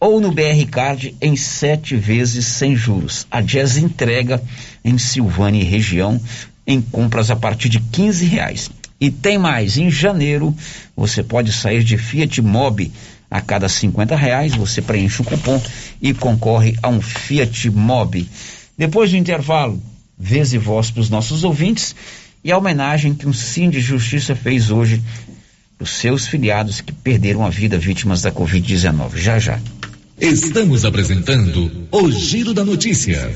[0.00, 3.26] ou no BR Card em sete vezes sem juros.
[3.30, 4.42] A Jazz entrega
[4.84, 6.20] em Silvânia e região
[6.66, 8.70] em compras a partir de 15 reais.
[9.00, 10.54] E tem mais, em janeiro
[10.96, 12.92] você pode sair de Fiat Mobi
[13.30, 15.60] a cada 50 reais, você preenche o cupom
[16.00, 18.28] e concorre a um Fiat Mobi.
[18.76, 19.80] Depois do intervalo,
[20.18, 21.94] vez e voz para os nossos ouvintes
[22.42, 25.02] e a homenagem que o Sim de Justiça fez hoje
[25.80, 29.16] os seus filiados que perderam a vida vítimas da Covid-19.
[29.16, 29.60] Já, já.
[30.20, 33.30] Estamos apresentando o Giro da Notícia.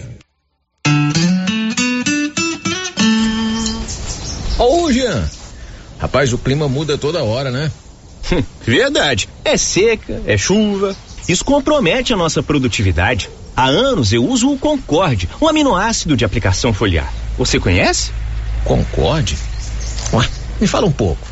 [4.59, 5.31] Ô, Jean.
[6.01, 7.71] Rapaz, o clima muda toda hora, né?
[8.33, 9.29] Hum, verdade.
[9.45, 10.97] É seca, é chuva.
[11.29, 13.31] Isso compromete a nossa produtividade.
[13.57, 17.13] Há anos eu uso o Concorde, um aminoácido de aplicação foliar.
[17.39, 18.11] Você conhece?
[18.65, 19.39] Concorde?
[20.13, 20.29] Ué,
[20.61, 21.32] me fala um pouco.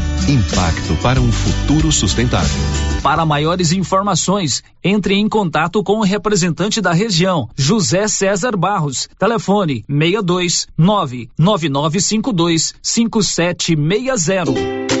[0.29, 2.55] Impacto para um futuro sustentável.
[3.01, 9.09] Para maiores informações, entre em contato com o representante da região, José César Barros.
[9.17, 15.00] Telefone 62 99952 5760.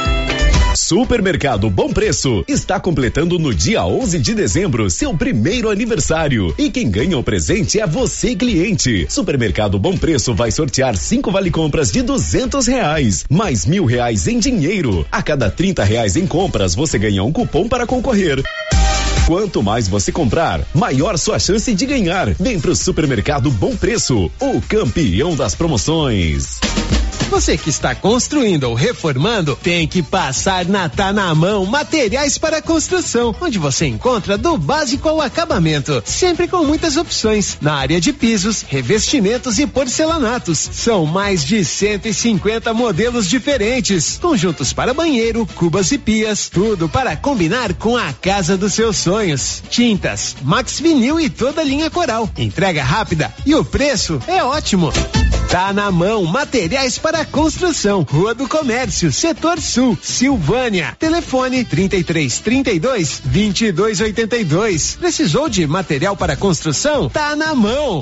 [0.91, 6.53] Supermercado Bom Preço está completando no dia 11 de dezembro seu primeiro aniversário.
[6.57, 9.05] E quem ganha o presente é você, cliente.
[9.07, 14.37] Supermercado Bom Preço vai sortear cinco vale compras de duzentos reais, mais mil reais em
[14.37, 15.07] dinheiro.
[15.09, 18.43] A cada trinta reais em compras, você ganha um cupom para concorrer.
[19.31, 22.33] Quanto mais você comprar, maior sua chance de ganhar.
[22.33, 26.59] Vem pro Supermercado Bom Preço, o campeão das promoções.
[27.31, 32.61] Você que está construindo ou reformando, tem que passar na Tá na Mão Materiais para
[32.61, 38.11] Construção, onde você encontra do básico ao acabamento, sempre com muitas opções na área de
[38.11, 40.57] pisos, revestimentos e porcelanatos.
[40.73, 47.73] São mais de 150 modelos diferentes, conjuntos para banheiro, cubas e pias, tudo para combinar
[47.75, 49.20] com a casa dos seus sonhos.
[49.69, 52.29] Tintas, Max Vinil e toda a linha Coral.
[52.37, 54.91] Entrega rápida e o preço é ótimo.
[55.49, 58.01] Tá na mão, materiais para construção.
[58.09, 60.95] Rua do Comércio, Setor Sul, Silvânia.
[60.97, 64.95] Telefone 33 32 22 82.
[64.95, 67.09] Precisou de material para construção?
[67.09, 68.01] Tá na mão.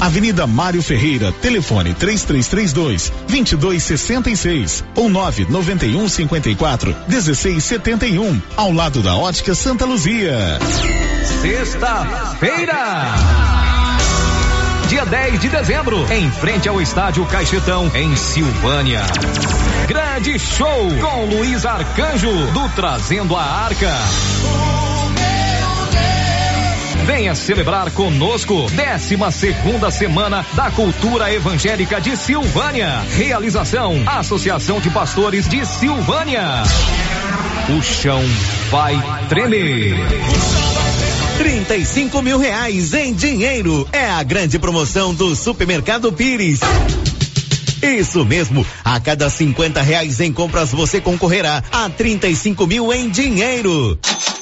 [0.00, 9.84] Avenida Mário Ferreira, telefone 3332 2266 ou 991 54 1671, ao lado da Ótica Santa
[9.84, 10.58] Luzia.
[11.40, 13.14] Sexta-feira.
[14.88, 19.02] Dia 10 de dezembro, em frente ao estádio Caixetão, em Silvânia.
[19.86, 24.91] Grande show com Luiz Arcanjo do Trazendo a Arca.
[27.04, 33.00] Venha celebrar conosco 12 segunda semana da Cultura Evangélica de Silvânia.
[33.16, 36.62] Realização Associação de Pastores de Silvânia.
[37.76, 38.22] O chão
[38.70, 38.96] vai
[39.28, 39.96] tremer.
[41.38, 43.88] 35 mil reais em dinheiro.
[43.92, 46.60] É a grande promoção do Supermercado Pires.
[47.82, 53.98] Isso mesmo, a cada 50 reais em compras você concorrerá a 35 mil em dinheiro.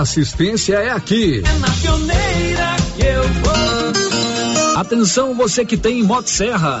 [0.00, 1.42] assistência é aqui.
[1.44, 4.76] É na pioneira que eu vou.
[4.80, 6.80] Atenção você que tem Motosserra.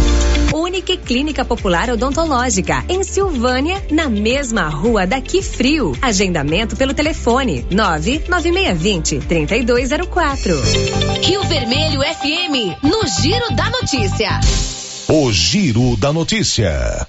[0.71, 5.91] Unique Clínica Popular Odontológica, em Silvânia, na mesma rua daqui frio.
[6.01, 10.61] Agendamento pelo telefone 99620 3204.
[11.23, 14.39] Rio Vermelho FM, no Giro da Notícia.
[15.09, 17.05] O Giro da Notícia.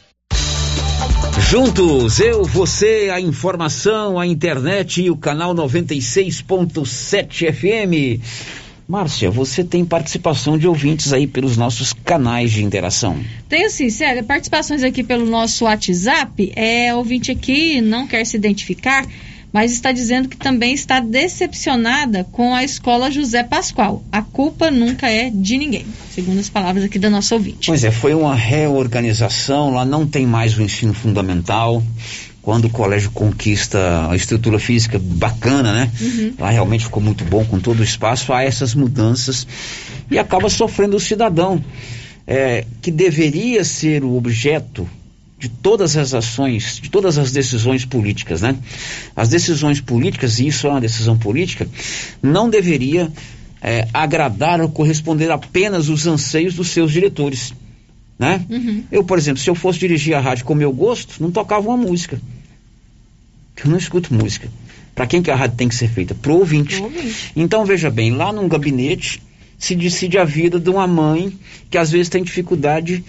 [1.48, 8.20] Juntos, eu, você, a informação, a internet e o canal 96.7 FM.
[8.88, 13.18] Márcia, você tem participação de ouvintes aí pelos nossos canais de interação.
[13.48, 14.24] Tenho sim, sério.
[14.24, 16.52] Participações aqui pelo nosso WhatsApp.
[16.56, 19.06] É, ouvinte aqui não quer se identificar,
[19.52, 24.02] mas está dizendo que também está decepcionada com a escola José Pascoal.
[24.10, 27.66] A culpa nunca é de ninguém, segundo as palavras aqui da nossa ouvinte.
[27.66, 31.82] Pois é, foi uma reorganização, lá não tem mais o ensino fundamental.
[32.43, 35.90] Quando o colégio conquista a estrutura física bacana, né?
[36.01, 36.35] Uhum.
[36.39, 39.47] Lá realmente ficou muito bom com todo o espaço, há essas mudanças
[40.10, 41.64] e acaba sofrendo o cidadão,
[42.27, 44.89] é, que deveria ser o objeto
[45.39, 48.56] de todas as ações, de todas as decisões políticas, né?
[49.14, 51.66] As decisões políticas, e isso é uma decisão política,
[52.23, 53.10] não deveria
[53.60, 57.52] é, agradar ou corresponder apenas os anseios dos seus diretores,
[58.22, 58.46] né?
[58.48, 58.84] Uhum.
[58.92, 61.76] Eu, por exemplo, se eu fosse dirigir a rádio com meu gosto, não tocava uma
[61.76, 62.20] música.
[63.62, 64.48] Eu não escuto música.
[64.94, 66.14] Para quem que a rádio tem que ser feita?
[66.14, 66.76] Pro ouvinte.
[66.76, 67.32] Pro ouvinte.
[67.34, 69.20] Então, veja bem, lá num gabinete
[69.58, 71.36] se decide a vida de uma mãe
[71.68, 73.02] que às vezes tem dificuldade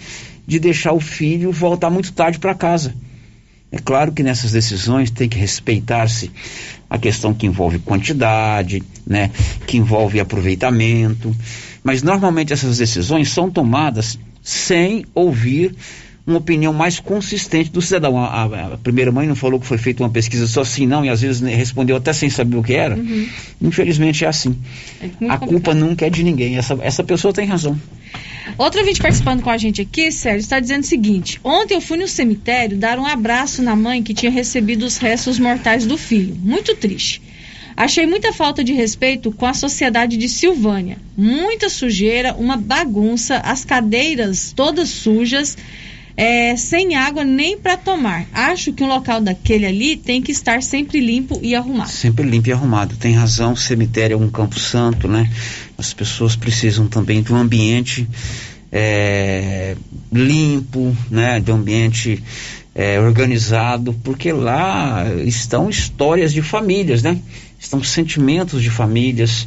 [0.44, 2.92] de deixar o filho voltar muito tarde para casa.
[3.70, 6.28] É claro que nessas decisões tem que respeitar-se
[6.90, 9.30] a questão que envolve quantidade, né,
[9.64, 11.34] que envolve aproveitamento,
[11.84, 15.74] mas normalmente essas decisões são tomadas sem ouvir
[16.26, 18.16] uma opinião mais consistente do cidadão.
[18.18, 21.04] A, a- a primeira mãe não falou que foi feita uma pesquisa só sim, não,
[21.04, 22.94] e às vezes respondeu até sem saber o que era.
[22.96, 23.26] Uhum.
[23.60, 24.56] Infelizmente é assim.
[25.20, 26.56] muito a culpa nunca é de ninguém.
[26.56, 27.78] Essa, essa pessoa tem razão.
[28.56, 31.98] Outro ouvinte participando com a gente aqui, Sérgio, está dizendo o seguinte: ontem eu fui
[31.98, 36.36] no cemitério dar um abraço na mãe que tinha recebido os restos mortais do filho.
[36.40, 37.20] Muito triste.
[37.76, 40.98] Achei muita falta de respeito com a sociedade de Silvânia.
[41.16, 45.56] Muita sujeira, uma bagunça, as cadeiras todas sujas,
[46.16, 48.26] é, sem água nem para tomar.
[48.32, 51.90] Acho que um local daquele ali tem que estar sempre limpo e arrumado.
[51.90, 52.96] Sempre limpo e arrumado.
[52.96, 55.28] Tem razão, cemitério é um campo santo, né?
[55.76, 58.06] As pessoas precisam também de um ambiente
[58.70, 59.76] é,
[60.12, 61.40] limpo, né?
[61.40, 62.22] De um ambiente
[62.74, 67.18] é, organizado, porque lá estão histórias de famílias, né?
[67.58, 69.46] Estão sentimentos de famílias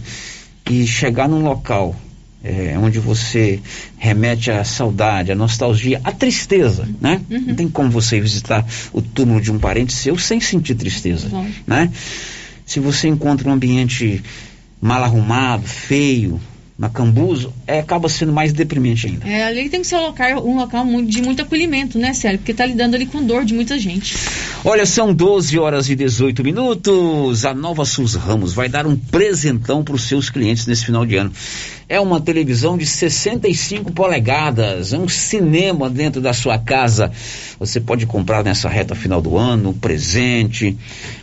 [0.69, 1.95] e chegar num local
[2.43, 3.59] é, onde você
[3.97, 7.21] remete à saudade, à nostalgia, à tristeza, né?
[7.29, 7.41] Uhum.
[7.47, 11.51] Não tem como você visitar o túmulo de um parente seu sem sentir tristeza, uhum.
[11.65, 11.91] né?
[12.65, 14.23] Se você encontra um ambiente
[14.81, 16.39] mal arrumado, feio,
[16.77, 19.27] Macambuzo, é, acaba sendo mais deprimente ainda.
[19.27, 22.37] É, ali tem que ser um local, um local de muito acolhimento, né, Célio?
[22.37, 24.15] Porque tá lidando ali com dor de muita gente.
[24.63, 27.45] Olha, são 12 horas e 18 minutos.
[27.45, 31.15] A Nova Sus Ramos vai dar um presentão para os seus clientes nesse final de
[31.15, 31.31] ano.
[31.89, 37.11] É uma televisão de 65 polegadas, é um cinema dentro da sua casa.
[37.57, 40.77] Você pode comprar nessa reta final do ano, presente,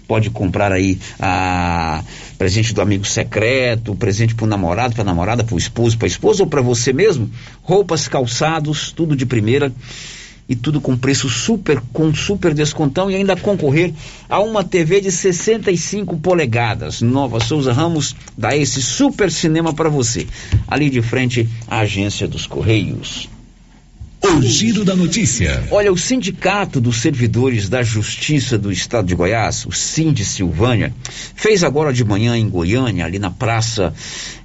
[0.07, 2.03] pode comprar aí a
[2.39, 6.07] presente do amigo secreto, presente para o namorado, para a namorada, para o esposo, para
[6.07, 7.31] a esposa ou para você mesmo.
[7.63, 9.73] Roupas, calçados, tudo de primeira
[10.49, 13.93] e tudo com preço super, com super descontão e ainda concorrer
[14.29, 17.01] a uma TV de 65 polegadas.
[17.01, 20.27] Nova Souza Ramos dá esse super cinema para você.
[20.69, 23.34] Ali de frente, a agência dos Correios.
[24.27, 25.63] O giro da notícia.
[25.71, 30.95] Olha, o Sindicato dos Servidores da Justiça do Estado de Goiás, o Sind Silvânia,
[31.35, 33.93] fez agora de manhã em Goiânia, ali na praça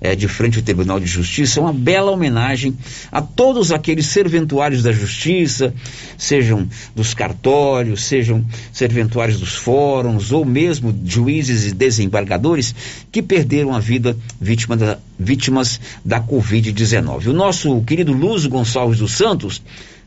[0.01, 2.77] é, de frente ao Tribunal de Justiça, uma bela homenagem
[3.10, 5.73] a todos aqueles serventuários da Justiça,
[6.18, 12.76] sejam dos cartórios, sejam serventuários dos fóruns, ou mesmo juízes e desembargadores
[13.10, 17.27] que perderam a vida vítima da, vítimas da Covid-19.
[17.27, 19.61] O nosso querido Luz Gonçalves dos Santos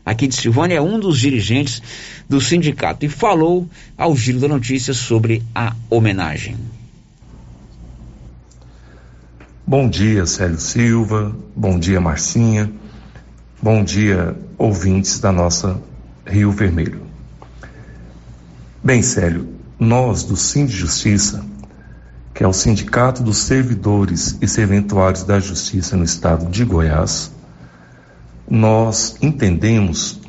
[0.05, 1.81] aqui de Silvânia, é um dos dirigentes
[2.27, 3.67] do sindicato e falou
[3.97, 6.57] ao Giro da Notícia sobre a homenagem.
[9.65, 11.35] Bom dia, Célio Silva.
[11.55, 12.71] Bom dia, Marcinha.
[13.61, 15.81] Bom dia, ouvintes da nossa
[16.27, 17.01] Rio Vermelho.
[18.83, 19.47] Bem, Célio,
[19.79, 21.45] nós do Sim de Justiça,
[22.33, 27.31] que é o Sindicato dos Servidores e Serventuários da Justiça no Estado de Goiás,
[28.53, 30.21] nós entendemos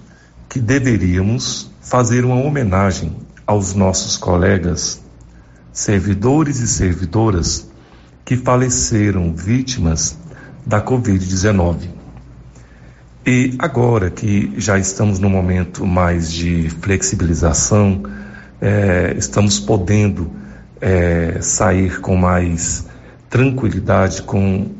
[0.49, 3.15] que deveríamos fazer uma homenagem
[3.47, 4.99] aos nossos colegas,
[5.71, 7.69] servidores e servidoras
[8.25, 10.17] que faleceram vítimas
[10.65, 11.91] da Covid-19.
[13.27, 18.05] E agora que já estamos no momento mais de flexibilização,
[18.59, 20.31] é, estamos podendo
[20.81, 22.87] é, sair com mais
[23.29, 24.71] tranquilidade, com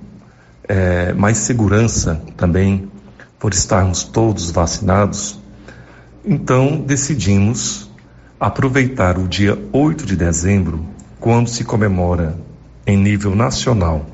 [0.67, 2.89] é, mais segurança também,
[3.45, 5.39] por estarmos todos vacinados,
[6.25, 7.91] então decidimos
[8.41, 10.83] aproveitar o dia 8 de dezembro,
[11.21, 12.39] quando se comemora
[12.87, 14.07] em nível nacional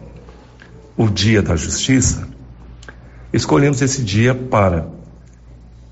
[0.96, 2.26] o Dia da Justiça,
[3.32, 4.88] escolhemos esse dia para,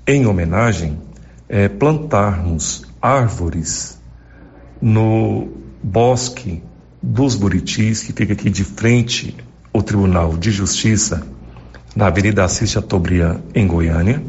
[0.05, 0.99] em homenagem,
[1.47, 4.01] é, plantarmos árvores
[4.81, 5.47] no
[5.81, 6.61] bosque
[7.01, 9.33] dos Buritis, que fica aqui de frente
[9.73, 11.25] ao Tribunal de Justiça,
[11.99, 14.23] na Avenida Assis Chateaubriand, em Goiânia,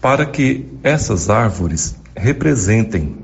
[0.00, 3.18] para que essas árvores representem,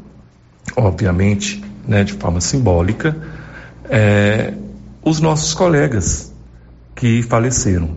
[0.77, 3.17] obviamente, né, de forma simbólica,
[3.89, 4.53] é,
[5.03, 6.35] os nossos colegas
[6.95, 7.97] que faleceram.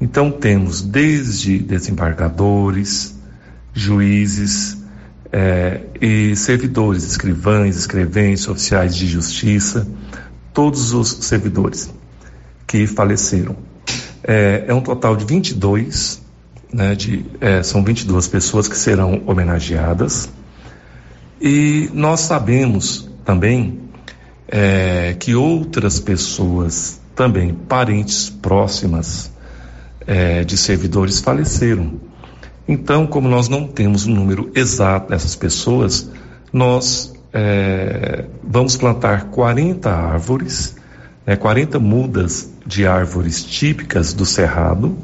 [0.00, 3.18] Então temos desde desembargadores,
[3.74, 4.78] juízes
[5.32, 9.84] é, e servidores, escrivães, escreventes, oficiais de justiça,
[10.54, 11.92] todos os servidores
[12.68, 13.69] que faleceram.
[14.22, 16.20] É, é um total de 22,
[16.72, 20.28] né, de, é, são 22 pessoas que serão homenageadas.
[21.40, 23.80] E nós sabemos também
[24.46, 29.32] é, que outras pessoas, também parentes próximas
[30.06, 32.00] é, de servidores, faleceram.
[32.68, 36.10] Então, como nós não temos o um número exato dessas pessoas,
[36.52, 40.76] nós é, vamos plantar 40 árvores,
[41.30, 44.98] né, 40 mudas de árvores típicas do Cerrado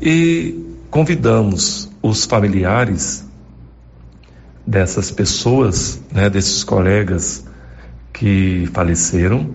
[0.00, 3.24] e convidamos os familiares
[4.66, 7.44] dessas pessoas, né, desses colegas
[8.12, 9.50] que faleceram.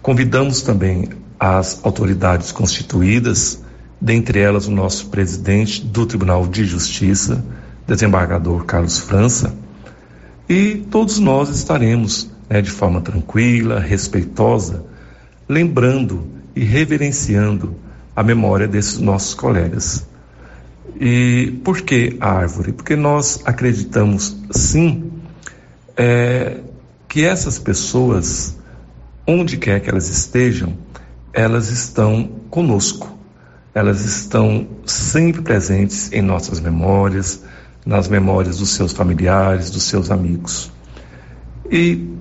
[0.00, 3.62] Convidamos também as autoridades constituídas,
[4.00, 7.44] dentre elas o nosso presidente do Tribunal de Justiça,
[7.86, 9.54] desembargador Carlos França,
[10.48, 14.84] e todos nós estaremos né, de forma tranquila, respeitosa,
[15.48, 17.76] lembrando e reverenciando
[18.14, 20.06] a memória desses nossos colegas.
[20.98, 22.72] E por que a árvore?
[22.72, 25.12] Porque nós acreditamos sim
[25.96, 26.60] é,
[27.08, 28.56] que essas pessoas,
[29.26, 30.74] onde quer que elas estejam,
[31.32, 33.14] elas estão conosco.
[33.74, 37.42] Elas estão sempre presentes em nossas memórias,
[37.84, 40.72] nas memórias dos seus familiares, dos seus amigos.
[41.70, 42.15] E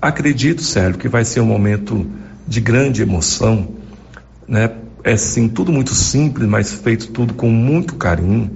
[0.00, 2.06] acredito, Sérgio, que vai ser um momento
[2.46, 3.68] de grande emoção,
[4.46, 4.70] né?
[5.02, 8.50] É sim tudo muito simples, mas feito tudo com muito carinho,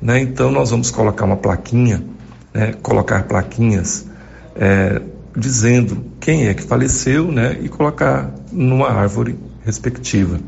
[0.00, 0.20] né?
[0.20, 2.02] Então nós vamos colocar uma plaquinha,
[2.54, 2.74] né?
[2.80, 4.06] Colocar plaquinhas
[4.54, 5.02] é,
[5.36, 7.58] dizendo quem é que faleceu, né?
[7.60, 10.38] E colocar numa árvore respectiva.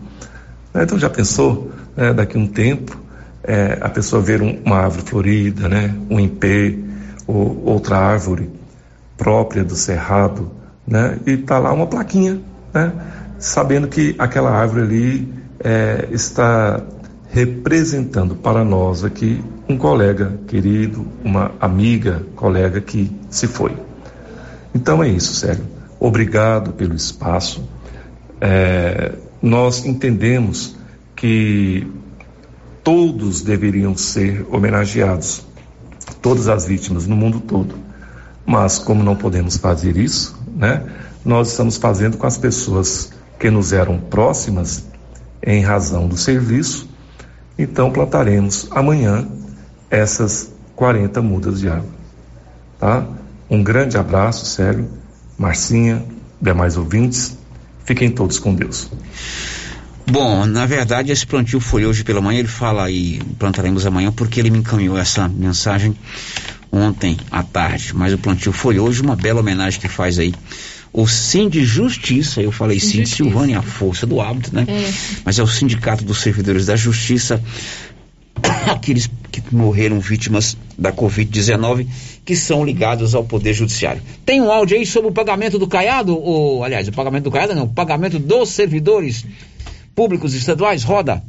[0.74, 2.98] Então já pensou, né, daqui um tempo,
[3.42, 6.78] é, a pessoa ver um, uma árvore florida, né, um impê,
[7.26, 8.48] ou outra árvore
[9.22, 10.50] própria do cerrado,
[10.84, 12.40] né, e tá lá uma plaquinha,
[12.74, 12.92] né,
[13.38, 16.82] sabendo que aquela árvore ali é, está
[17.30, 23.76] representando para nós aqui um colega querido, uma amiga, colega que se foi.
[24.74, 25.66] Então é isso, Sérgio.
[26.00, 27.62] Obrigado pelo espaço.
[28.40, 30.74] É, nós entendemos
[31.14, 31.86] que
[32.82, 35.46] todos deveriam ser homenageados,
[36.20, 37.91] todas as vítimas no mundo todo.
[38.52, 40.84] Mas como não podemos fazer isso, né?
[41.24, 44.84] Nós estamos fazendo com as pessoas que nos eram próximas
[45.42, 46.86] em razão do serviço.
[47.58, 49.26] Então plantaremos amanhã
[49.88, 51.94] essas 40 mudas de árvore,
[52.78, 53.06] tá?
[53.48, 54.86] Um grande abraço, Célio,
[55.38, 56.04] Marcinha,
[56.38, 57.38] demais ouvintes.
[57.86, 58.90] Fiquem todos com Deus.
[60.06, 62.40] Bom, na verdade, esse plantio foi hoje pela manhã.
[62.40, 65.96] Ele fala aí, plantaremos amanhã, porque ele me encaminhou essa mensagem
[66.72, 67.92] ontem à tarde.
[67.94, 70.32] Mas o plantio foi hoje, uma bela homenagem que faz aí
[70.92, 74.66] o Sim de Justiça, eu falei Sim de Silvânia, a força do hábito, né?
[74.68, 74.92] É.
[75.24, 77.42] Mas é o Sindicato dos Servidores da Justiça,
[78.70, 81.86] aqueles que morreram vítimas da Covid-19,
[82.24, 84.02] que são ligados ao Poder Judiciário.
[84.24, 87.54] Tem um áudio aí sobre o pagamento do caiado, ou, aliás, o pagamento do caiado
[87.54, 89.24] não, o pagamento dos servidores
[89.94, 90.82] públicos estaduais?
[90.82, 91.22] Roda.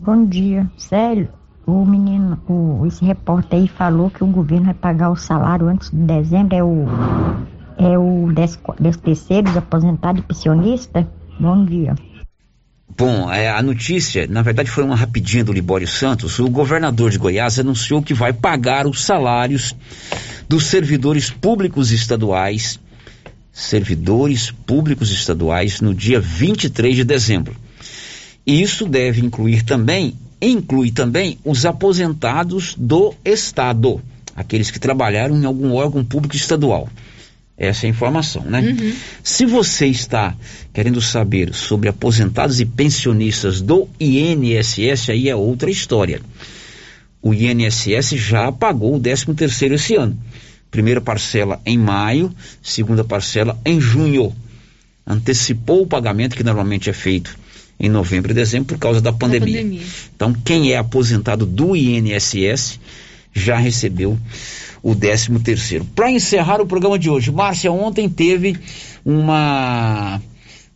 [0.00, 0.68] Bom dia.
[0.76, 1.28] Sério,
[1.66, 5.90] o menino, o, esse repórter aí falou que o governo vai pagar o salário antes
[5.90, 6.86] de dezembro, é o,
[7.78, 11.06] é o des, terceiro dos aposentados e pensionistas?
[11.38, 11.94] Bom dia.
[12.96, 16.38] Bom, é, a notícia, na verdade, foi uma rapidinha do Libório Santos.
[16.38, 19.74] O governador de Goiás anunciou que vai pagar os salários
[20.48, 22.78] dos servidores públicos estaduais,
[23.52, 27.56] servidores públicos estaduais, no dia 23 de dezembro.
[28.46, 34.00] E isso deve incluir também, inclui também os aposentados do Estado,
[34.34, 36.88] aqueles que trabalharam em algum órgão público estadual.
[37.56, 38.60] Essa é a informação, né?
[38.60, 38.92] Uhum.
[39.22, 40.34] Se você está
[40.72, 46.20] querendo saber sobre aposentados e pensionistas do INSS, aí é outra história.
[47.22, 50.18] O INSS já pagou o 13 terceiro esse ano.
[50.68, 54.34] Primeira parcela em maio, segunda parcela em junho.
[55.06, 57.38] Antecipou o pagamento que normalmente é feito
[57.78, 59.62] em novembro e dezembro por causa da pandemia.
[59.62, 59.82] pandemia.
[60.14, 62.78] Então, quem é aposentado do INSS
[63.32, 64.18] já recebeu
[64.82, 65.84] o 13 terceiro.
[65.94, 68.56] Para encerrar o programa de hoje, Márcia, ontem teve
[69.04, 70.20] uma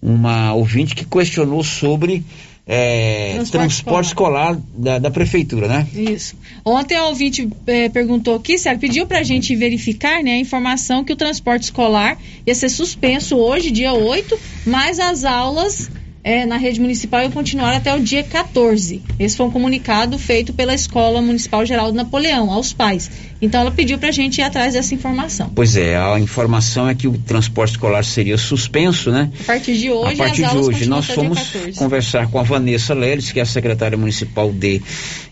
[0.01, 2.25] uma ouvinte que questionou sobre
[2.65, 5.89] é, transporte, transporte, escolar, escolar da, da, prefeitura, né?
[5.95, 6.37] Isso.
[6.63, 11.03] Ontem a ouvinte é, perguntou aqui, Sérgio, pediu para a gente verificar né, a informação
[11.03, 15.91] que o transporte escolar ia ser suspenso hoje, dia 8, mas as aulas
[16.29, 19.01] é, na rede municipal e continuar até o dia 14.
[19.19, 23.11] Esse foi um comunicado feito pela Escola Municipal Geraldo Napoleão aos pais.
[23.41, 25.51] Então ela pediu para a gente ir atrás dessa informação.
[25.55, 29.31] Pois é, a informação é que o transporte escolar seria suspenso, né?
[29.41, 31.39] A partir de hoje, a partir de hoje nós fomos
[31.79, 34.83] conversar com a Vanessa Leles, que é a secretária municipal de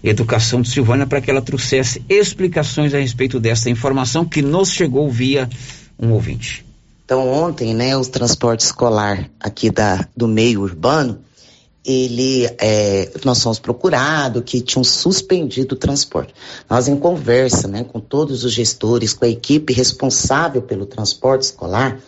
[0.02, 5.10] Educação de Silvânia, para que ela trouxesse explicações a respeito dessa informação que nos chegou
[5.10, 5.46] via
[6.00, 6.65] um ouvinte.
[7.06, 11.20] Então, ontem, né, o transporte escolar aqui da, do meio urbano,
[11.84, 16.34] ele, é, nós fomos procurados que tinham suspendido o transporte.
[16.68, 22.00] Nós, em conversa né, com todos os gestores, com a equipe responsável pelo transporte escolar,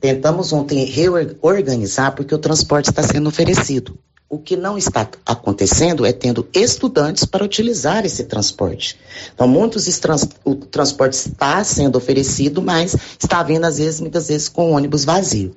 [0.00, 3.96] tentamos ontem reorganizar porque o transporte está sendo oferecido.
[4.32, 8.96] O que não está acontecendo é tendo estudantes para utilizar esse transporte.
[9.34, 14.48] Então, muitos trans, o transporte está sendo oferecido, mas está vindo, às vezes, muitas vezes,
[14.48, 15.56] com ônibus vazio.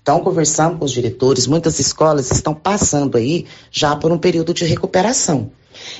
[0.00, 4.64] Então, conversamos com os diretores, muitas escolas estão passando aí já por um período de
[4.64, 5.50] recuperação.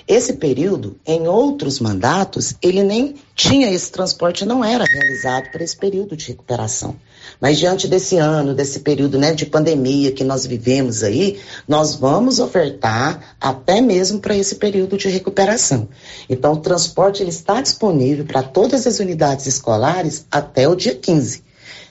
[0.08, 5.76] Esse período, em outros mandatos, ele nem tinha esse transporte, não era realizado para esse
[5.76, 6.96] período de recuperação.
[7.40, 12.38] Mas diante desse ano, desse período né, de pandemia que nós vivemos aí, nós vamos
[12.38, 15.88] ofertar até mesmo para esse período de recuperação.
[16.28, 21.42] Então, o transporte ele está disponível para todas as unidades escolares até o dia 15.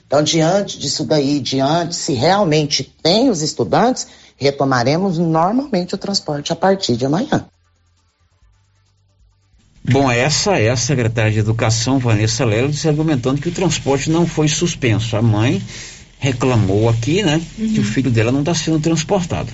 [0.06, 4.06] Então, diante disso daí, diante se realmente tem os estudantes,
[4.36, 7.46] retomaremos normalmente o transporte a partir de amanhã.
[9.86, 14.48] Bom, essa é a secretária de Educação, Vanessa Lelo, argumentando que o transporte não foi
[14.48, 15.14] suspenso.
[15.14, 15.60] A mãe
[16.18, 17.74] reclamou aqui, né, uhum.
[17.74, 19.52] que o filho dela não está sendo transportado.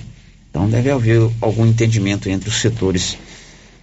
[0.49, 3.17] Então deve haver algum entendimento entre os setores,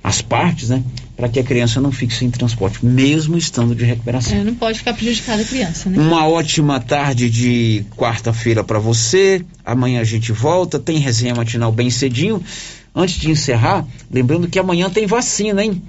[0.02, 0.82] as partes, né,
[1.14, 4.38] para que a criança não fique sem transporte, mesmo estando de recuperação.
[4.38, 5.98] É, não pode ficar prejudicada a criança, né?
[5.98, 9.44] Uma ótima tarde de quarta-feira para você.
[9.64, 12.42] Amanhã a gente volta, tem resenha matinal bem cedinho.
[12.94, 15.82] Antes de encerrar, lembrando que amanhã tem vacina, hein?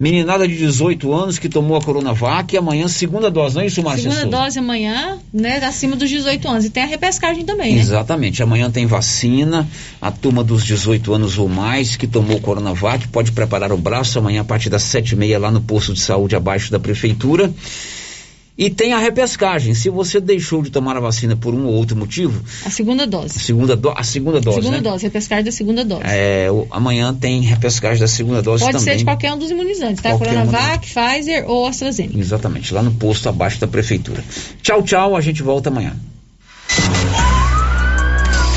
[0.00, 3.82] Meninada de 18 anos que tomou a Coronavac, e amanhã segunda dose, não é isso,
[3.82, 6.64] Márcia Segunda dose amanhã, né, acima dos 18 anos.
[6.64, 7.82] E tem a repescagem também, né?
[7.82, 8.42] Exatamente.
[8.42, 9.68] Amanhã tem vacina,
[10.00, 14.40] a turma dos 18 anos ou mais que tomou Coronavac pode preparar o braço amanhã
[14.40, 17.52] a partir das sete e meia lá no posto de saúde abaixo da prefeitura.
[18.60, 19.72] E tem a repescagem.
[19.72, 22.42] Se você deixou de tomar a vacina por um ou outro motivo.
[22.62, 23.38] A segunda dose.
[23.38, 24.56] A segunda, do, a segunda dose.
[24.56, 24.82] Segunda né?
[24.82, 26.02] dose, repescagem da segunda dose.
[26.04, 28.92] É, o, amanhã tem repescagem da segunda dose Pode também.
[28.92, 30.10] ser de qualquer um dos imunizantes, tá?
[30.18, 30.92] Coronavac, um...
[30.92, 32.18] Pfizer ou AstraZeneca.
[32.18, 34.22] Exatamente, lá no posto abaixo da prefeitura.
[34.60, 35.96] Tchau, tchau, a gente volta amanhã.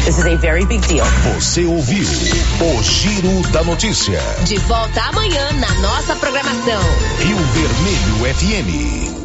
[0.03, 1.05] This is a very big deal.
[1.35, 4.19] Você ouviu o Giro da Notícia.
[4.45, 6.81] De volta amanhã na nossa programação.
[7.19, 9.22] Rio Vermelho FM.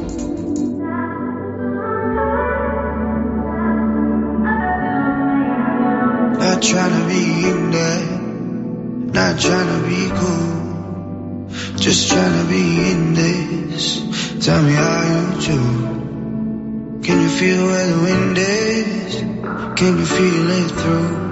[6.39, 8.21] Not trying to be in there,
[9.13, 14.45] not trying to be cool, just trying to be in this.
[14.45, 15.59] Tell me how you do.
[17.03, 19.17] Can you feel where the wind is?
[19.79, 21.29] Can you feel it through?